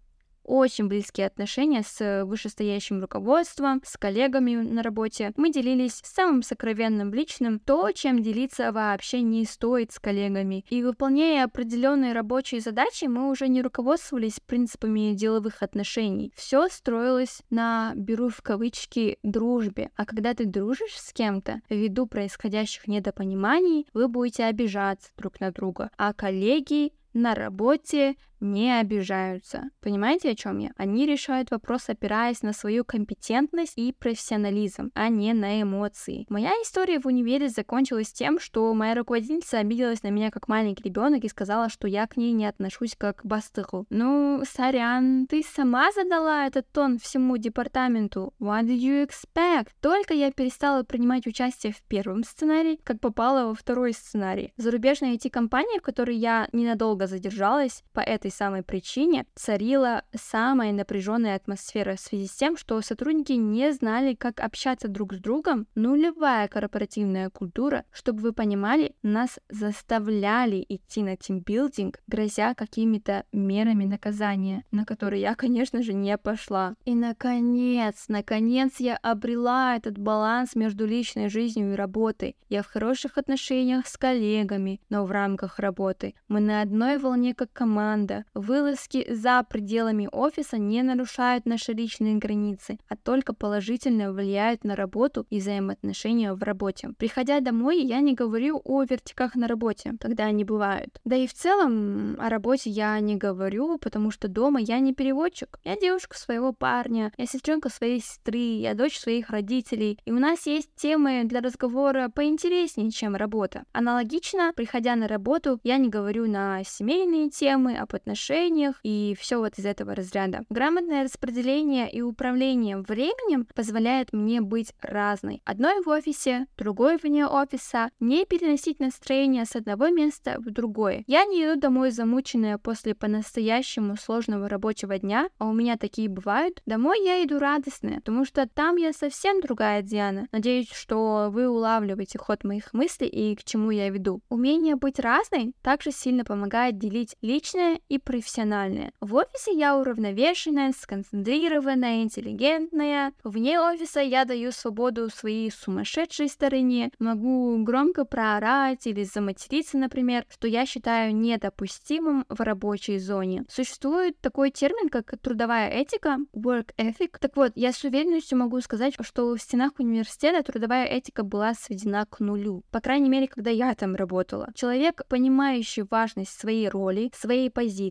очень 0.52 0.88
близкие 0.88 1.28
отношения 1.28 1.82
с 1.82 2.26
вышестоящим 2.26 3.00
руководством, 3.00 3.82
с 3.86 3.96
коллегами 3.96 4.56
на 4.56 4.84
работе. 4.84 5.32
Мы 5.38 5.50
делились 5.50 6.02
самым 6.04 6.44
сокровенным 6.44 7.14
личным, 7.14 7.60
то, 7.60 7.92
чем 7.94 8.22
делиться 8.22 8.74
вообще 8.74 9.22
не 9.22 9.46
стоит 9.46 9.94
с 9.94 10.00
коллегами. 10.00 10.66
И 10.70 10.84
выполняя 10.84 11.46
определенные 11.46 12.12
рабочие 12.12 12.60
задачи, 12.60 13.06
мы 13.06 13.30
уже 13.30 13.48
не 13.48 13.62
руководствовались 13.62 14.42
принципами 14.46 15.14
деловых 15.14 15.64
отношений. 15.64 16.34
Все 16.36 16.68
строилось 16.68 17.44
на, 17.50 17.94
беру 17.96 18.28
в 18.28 18.42
кавычки, 18.42 19.20
дружбе. 19.24 19.90
А 19.96 20.06
когда 20.06 20.34
ты 20.34 20.46
дружишь 20.46 20.98
с 20.98 21.14
кем-то, 21.14 21.62
ввиду 21.70 22.08
происходящих 22.08 22.90
недопониманий, 22.90 23.88
вы 23.94 24.10
будете 24.10 24.44
обижаться 24.44 25.12
друг 25.16 25.40
на 25.40 25.52
друга. 25.52 25.92
А 25.98 26.12
коллеги 26.12 26.92
на 27.14 27.36
работе 27.36 28.16
не 28.42 28.78
обижаются. 28.80 29.70
Понимаете, 29.80 30.32
о 30.32 30.36
чем 30.36 30.58
я? 30.58 30.72
Они 30.76 31.06
решают 31.06 31.52
вопрос, 31.52 31.88
опираясь 31.88 32.42
на 32.42 32.54
свою 32.54 32.84
компетентность 32.84 33.74
и 33.78 33.94
профессионализм, 33.94 34.92
а 34.96 35.10
не 35.10 35.34
на 35.34 35.62
эмоции. 35.62 36.26
Моя 36.30 36.52
история 36.64 37.00
в 37.00 37.06
универе 37.06 37.50
закончилась 37.50 38.12
тем, 38.12 38.40
что 38.40 38.74
моя 38.74 38.96
руководительница 38.96 39.60
обиделась 39.60 40.04
на 40.04 40.10
меня 40.10 40.32
как 40.32 40.48
маленький 40.48 40.84
ребенок 40.84 41.24
и 41.24 41.30
сказала, 41.30 41.70
что 41.70 41.88
я 41.88 42.08
к 42.08 42.18
ней 42.18 42.32
не 42.32 42.46
отношусь 42.46 42.96
как 42.98 43.22
к 43.22 43.26
бастыху. 43.26 43.86
Ну, 43.90 44.42
сорян, 44.50 45.28
ты 45.28 45.44
сама 45.44 45.92
задала 45.92 46.48
этот 46.48 46.68
тон 46.72 46.98
всему 46.98 47.38
департаменту. 47.38 48.34
What 48.40 48.64
did 48.64 48.80
you 48.80 49.08
expect? 49.08 49.70
Только 49.82 50.14
я 50.14 50.32
перестала 50.32 50.84
принимать 50.84 51.28
участие 51.28 51.74
в 51.74 51.82
первом 51.84 52.24
сценарии, 52.24 52.80
как 52.84 53.00
попала 53.00 53.48
во 53.48 53.54
второй 53.54 53.94
сценарий. 53.94 54.54
Зарубежная 54.58 55.14
IT-компания, 55.16 55.80
в 55.80 55.84
которой 55.84 56.16
я 56.16 56.48
ненадолго 56.52 57.08
задержалась 57.08 57.84
по 57.94 58.00
этой 58.00 58.31
этой 58.32 58.38
самой 58.38 58.64
причине 58.64 59.26
царила 59.36 60.04
самая 60.16 60.72
напряженная 60.72 61.36
атмосфера 61.36 61.96
в 61.96 62.00
связи 62.00 62.28
с 62.28 62.36
тем, 62.36 62.58
что 62.58 62.82
сотрудники 62.82 63.34
не 63.34 63.72
знали, 63.74 64.16
как 64.16 64.40
общаться 64.40 64.88
друг 64.88 65.14
с 65.14 65.18
другом. 65.18 65.68
Нулевая 65.76 66.48
корпоративная 66.48 67.30
культура, 67.30 67.84
чтобы 67.92 68.22
вы 68.22 68.34
понимали, 68.34 68.96
нас 69.04 69.40
заставляли 69.50 70.66
идти 70.68 71.04
на 71.04 71.18
тимбилдинг, 71.18 72.00
грозя 72.08 72.54
какими-то 72.54 73.26
мерами 73.32 73.86
наказания, 73.86 74.64
на 74.72 74.86
которые 74.86 75.22
я, 75.22 75.36
конечно 75.36 75.84
же, 75.84 75.94
не 75.94 76.18
пошла. 76.18 76.76
И 76.86 76.96
наконец, 76.96 78.06
наконец 78.08 78.80
я 78.80 78.98
обрела 78.98 79.76
этот 79.76 79.98
баланс 79.98 80.56
между 80.56 80.86
личной 80.86 81.30
жизнью 81.30 81.74
и 81.74 81.76
работой. 81.76 82.36
Я 82.50 82.64
в 82.64 82.68
хороших 82.68 83.18
отношениях 83.18 83.88
с 83.88 83.98
коллегами, 83.98 84.80
но 84.90 85.06
в 85.06 85.12
рамках 85.12 85.60
работы. 85.60 86.16
Мы 86.28 86.40
на 86.40 86.62
одной 86.62 86.98
волне 86.98 87.34
как 87.34 87.52
команда, 87.54 88.21
Вылазки 88.34 89.06
за 89.14 89.44
пределами 89.44 90.08
офиса 90.12 90.58
не 90.58 90.84
нарушают 90.84 91.46
наши 91.46 91.74
личные 91.74 92.16
границы, 92.16 92.80
а 92.88 92.96
только 92.96 93.34
положительно 93.34 94.14
влияют 94.14 94.64
на 94.64 94.76
работу 94.76 95.26
и 95.30 95.40
взаимоотношения 95.40 96.34
в 96.34 96.42
работе. 96.44 96.90
Приходя 96.98 97.40
домой, 97.40 97.82
я 97.82 98.00
не 98.00 98.14
говорю 98.14 98.62
о 98.64 98.84
вертиках 98.84 99.36
на 99.36 99.48
работе, 99.48 99.94
когда 100.00 100.26
они 100.26 100.44
бывают. 100.44 101.00
Да 101.06 101.16
и 101.16 101.28
в 101.28 101.34
целом 101.34 102.18
о 102.20 102.30
работе 102.30 102.70
я 102.70 103.00
не 103.00 103.16
говорю, 103.16 103.78
потому 103.78 104.12
что 104.12 104.28
дома 104.28 104.60
я 104.60 104.80
не 104.80 104.94
переводчик. 104.94 105.60
Я 105.64 105.76
девушка 105.76 106.18
своего 106.18 106.54
парня, 106.54 107.12
я 107.18 107.26
сестренка 107.26 107.70
своей 107.70 108.00
сестры, 108.00 108.38
я 108.38 108.74
дочь 108.74 109.00
своих 109.00 109.30
родителей, 109.30 110.00
и 110.06 110.12
у 110.12 110.20
нас 110.20 110.46
есть 110.46 110.70
темы 110.76 111.24
для 111.26 111.42
разговора 111.42 112.10
поинтереснее, 112.10 112.92
чем 112.92 113.16
работа. 113.16 113.64
Аналогично, 113.74 114.54
приходя 114.56 114.96
на 114.96 115.08
работу, 115.08 115.60
я 115.64 115.78
не 115.78 115.90
говорю 115.90 116.28
на 116.28 116.64
семейные 116.64 117.30
темы, 117.30 117.78
об 117.78 117.96
отношениях 117.96 118.11
отношениях 118.12 118.80
и 118.84 119.16
все 119.20 119.38
вот 119.38 119.58
из 119.58 119.66
этого 119.66 119.96
разряда. 119.96 120.44
Грамотное 120.50 121.04
распределение 121.04 121.90
и 121.90 122.02
управление 122.02 122.78
временем 122.78 123.48
позволяет 123.56 124.14
мне 124.14 124.42
быть 124.42 124.74
разной. 124.82 125.42
Одной 125.46 125.82
в 125.84 125.88
офисе, 125.88 126.48
другой 126.58 126.98
вне 126.98 127.26
офиса, 127.26 127.90
не 128.00 128.26
переносить 128.26 128.80
настроение 128.80 129.46
с 129.46 129.56
одного 129.56 129.90
места 129.90 130.36
в 130.40 130.52
другое. 130.52 131.04
Я 131.08 131.26
не 131.26 131.46
иду 131.46 131.60
домой 131.60 131.92
замученная 131.92 132.58
после 132.58 132.94
по-настоящему 132.94 133.96
сложного 133.96 134.50
рабочего 134.50 134.98
дня, 134.98 135.30
а 135.38 135.48
у 135.48 135.54
меня 135.54 135.78
такие 135.78 136.10
бывают. 136.10 136.62
Домой 136.66 137.04
я 137.04 137.24
иду 137.24 137.40
радостная, 137.40 137.98
потому 137.98 138.26
что 138.26 138.48
там 138.48 138.76
я 138.76 138.92
совсем 138.92 139.42
другая 139.42 139.82
Диана. 139.82 140.28
Надеюсь, 140.32 140.72
что 140.72 141.30
вы 141.32 141.48
улавливаете 141.48 142.18
ход 142.18 142.44
моих 142.44 142.74
мыслей 142.74 143.08
и 143.08 143.36
к 143.36 143.44
чему 143.44 143.72
я 143.72 143.90
веду. 143.90 144.22
Умение 144.30 144.76
быть 144.76 145.00
разной 145.00 145.54
также 145.62 145.92
сильно 145.92 146.26
помогает 146.26 146.78
делить 146.78 147.16
личное 147.22 147.80
и 147.88 148.01
профессиональное. 148.04 148.92
В 149.00 149.16
офисе 149.16 149.54
я 149.54 149.78
уравновешенная, 149.78 150.74
сконцентрированная, 150.78 152.04
интеллигентная. 152.04 153.14
Вне 153.24 153.60
офиса 153.60 154.02
я 154.02 154.26
даю 154.26 154.52
свободу 154.52 155.10
своей 155.10 155.52
сумасшедшей 155.52 156.28
стороне, 156.30 156.92
могу 157.00 157.58
громко 157.64 158.06
проорать 158.06 158.88
или 158.88 159.04
заматериться, 159.04 159.78
например, 159.78 160.26
что 160.30 160.48
я 160.48 160.66
считаю 160.66 161.16
недопустимым 161.16 162.26
в 162.30 162.40
рабочей 162.42 162.98
зоне. 162.98 163.46
Существует 163.50 164.20
такой 164.20 164.52
термин, 164.52 164.90
как 164.90 165.16
трудовая 165.22 165.70
этика, 165.70 166.18
work 166.34 166.72
ethic. 166.78 167.18
Так 167.20 167.36
вот, 167.36 167.52
я 167.56 167.72
с 167.72 167.84
уверенностью 167.84 168.38
могу 168.38 168.60
сказать, 168.62 168.96
что 169.02 169.36
в 169.36 169.40
стенах 169.40 169.74
университета 169.80 170.44
трудовая 170.44 170.86
этика 170.86 171.24
была 171.24 171.54
сведена 171.54 172.06
к 172.06 172.20
нулю. 172.20 172.64
По 172.72 172.80
крайней 172.80 173.10
мере, 173.10 173.28
когда 173.28 173.52
я 173.52 173.74
там 173.76 173.96
работала. 173.96 174.50
Человек, 174.56 175.04
понимающий 175.08 175.84
важность 175.90 176.40
своей 176.40 176.70
роли, 176.70 177.12
своей 177.16 177.50
позиции 177.50 177.91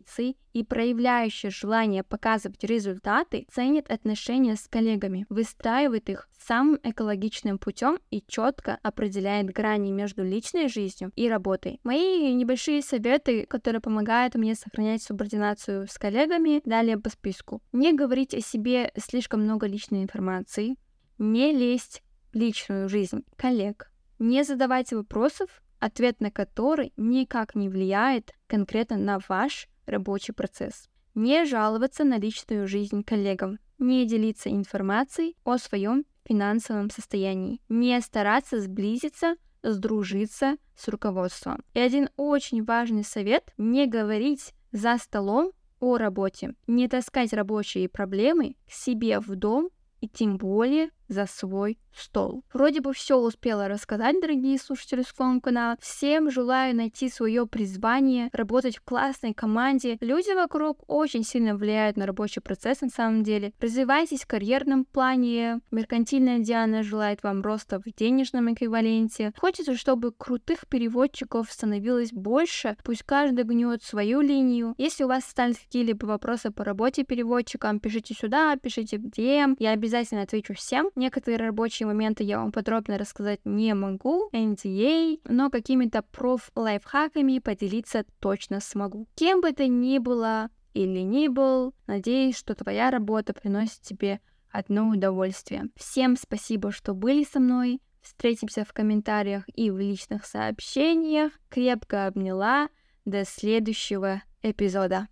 и 0.53 0.63
проявляющий 0.63 1.49
желание 1.49 2.03
показывать 2.03 2.63
результаты, 2.63 3.45
ценит 3.51 3.89
отношения 3.89 4.55
с 4.55 4.67
коллегами, 4.67 5.25
выстраивает 5.29 6.09
их 6.09 6.29
самым 6.39 6.79
экологичным 6.83 7.57
путем 7.57 7.99
и 8.09 8.23
четко 8.27 8.79
определяет 8.83 9.47
грани 9.47 9.91
между 9.91 10.23
личной 10.23 10.67
жизнью 10.67 11.11
и 11.15 11.29
работой. 11.29 11.79
Мои 11.83 12.33
небольшие 12.33 12.81
советы, 12.81 13.45
которые 13.45 13.81
помогают 13.81 14.35
мне 14.35 14.55
сохранять 14.55 15.03
субординацию 15.03 15.87
с 15.87 15.97
коллегами, 15.97 16.61
далее 16.65 16.97
по 16.97 17.09
списку. 17.09 17.61
Не 17.71 17.93
говорить 17.93 18.33
о 18.33 18.41
себе 18.41 18.91
слишком 18.97 19.41
много 19.41 19.67
личной 19.67 20.03
информации, 20.03 20.75
не 21.17 21.51
лезть 21.53 22.03
в 22.33 22.35
личную 22.35 22.89
жизнь 22.89 23.23
коллег, 23.35 23.91
не 24.19 24.43
задавать 24.43 24.91
вопросов, 24.91 25.61
ответ 25.79 26.21
на 26.21 26.31
который 26.31 26.93
никак 26.95 27.55
не 27.55 27.67
влияет 27.67 28.31
конкретно 28.47 28.97
на 28.97 29.19
ваш 29.27 29.67
рабочий 29.91 30.33
процесс. 30.33 30.89
Не 31.13 31.45
жаловаться 31.45 32.03
на 32.03 32.17
личную 32.17 32.67
жизнь 32.67 33.03
коллегам, 33.03 33.59
не 33.77 34.05
делиться 34.05 34.49
информацией 34.49 35.35
о 35.43 35.57
своем 35.57 36.05
финансовом 36.23 36.89
состоянии, 36.89 37.61
не 37.69 37.99
стараться 38.01 38.61
сблизиться, 38.61 39.35
сдружиться 39.63 40.57
с 40.75 40.87
руководством. 40.87 41.63
И 41.73 41.79
один 41.79 42.09
очень 42.17 42.63
важный 42.63 43.03
совет– 43.03 43.53
не 43.57 43.87
говорить 43.87 44.53
за 44.71 44.97
столом 44.97 45.51
о 45.79 45.97
работе, 45.97 46.53
не 46.67 46.87
таскать 46.87 47.33
рабочие 47.33 47.89
проблемы 47.89 48.55
к 48.67 48.71
себе 48.71 49.19
в 49.19 49.35
дом 49.35 49.69
и 49.99 50.07
тем 50.07 50.37
более 50.37 50.89
за 51.11 51.25
свой 51.25 51.77
стол. 51.93 52.43
Вроде 52.53 52.79
бы 52.79 52.93
все 52.93 53.17
успела 53.17 53.67
рассказать, 53.67 54.19
дорогие 54.21 54.57
слушатели 54.57 55.01
Скомкана. 55.01 55.77
Всем 55.81 56.31
желаю 56.31 56.73
найти 56.75 57.09
свое 57.09 57.45
призвание, 57.45 58.29
работать 58.31 58.77
в 58.77 58.81
классной 58.81 59.33
команде. 59.33 59.97
Люди 59.99 60.33
вокруг 60.33 60.83
очень 60.87 61.23
сильно 61.23 61.55
влияют 61.55 61.97
на 61.97 62.05
рабочий 62.05 62.39
процесс 62.39 62.79
на 62.81 62.89
самом 62.89 63.23
деле. 63.23 63.53
Развивайтесь 63.59 64.21
в 64.21 64.27
карьерном 64.27 64.85
плане. 64.85 65.59
Меркантильная 65.71 66.39
Диана 66.39 66.81
желает 66.81 67.23
вам 67.23 67.41
роста 67.41 67.81
в 67.81 67.93
денежном 67.93 68.53
эквиваленте. 68.53 69.33
Хочется, 69.37 69.75
чтобы 69.75 70.13
крутых 70.13 70.67
переводчиков 70.67 71.51
становилось 71.51 72.13
больше. 72.13 72.77
Пусть 72.85 73.03
каждый 73.03 73.43
гнет 73.43 73.83
свою 73.83 74.21
линию. 74.21 74.75
Если 74.77 75.03
у 75.03 75.07
вас 75.07 75.25
остались 75.25 75.59
какие-либо 75.59 76.05
вопросы 76.05 76.51
по 76.51 76.63
работе 76.63 77.03
переводчиком, 77.03 77.81
пишите 77.81 78.13
сюда, 78.13 78.55
пишите 78.55 78.97
в 78.97 79.07
DM. 79.07 79.57
Я 79.59 79.71
обязательно 79.71 80.21
отвечу 80.21 80.53
всем. 80.53 80.89
Некоторые 81.01 81.39
рабочие 81.39 81.87
моменты 81.87 82.23
я 82.23 82.37
вам 82.37 82.51
подробно 82.51 82.95
рассказать 82.95 83.39
не 83.43 83.73
могу, 83.73 84.29
NDA, 84.33 85.19
но 85.23 85.49
какими-то 85.49 86.03
проф-лайфхаками 86.03 87.39
поделиться 87.39 88.05
точно 88.19 88.59
смогу. 88.59 89.07
Кем 89.15 89.41
бы 89.41 89.51
ты 89.51 89.67
ни 89.67 89.97
было 89.97 90.51
или 90.75 90.99
ни 90.99 91.27
был, 91.27 91.73
надеюсь, 91.87 92.37
что 92.37 92.53
твоя 92.53 92.91
работа 92.91 93.33
приносит 93.33 93.81
тебе 93.81 94.19
одно 94.51 94.89
удовольствие. 94.89 95.69
Всем 95.75 96.15
спасибо, 96.15 96.71
что 96.71 96.93
были 96.93 97.23
со 97.23 97.39
мной. 97.39 97.81
Встретимся 98.03 98.63
в 98.63 98.71
комментариях 98.71 99.45
и 99.55 99.71
в 99.71 99.79
личных 99.79 100.27
сообщениях. 100.27 101.31
Крепко 101.49 102.05
обняла. 102.05 102.69
До 103.05 103.25
следующего 103.25 104.21
эпизода. 104.43 105.07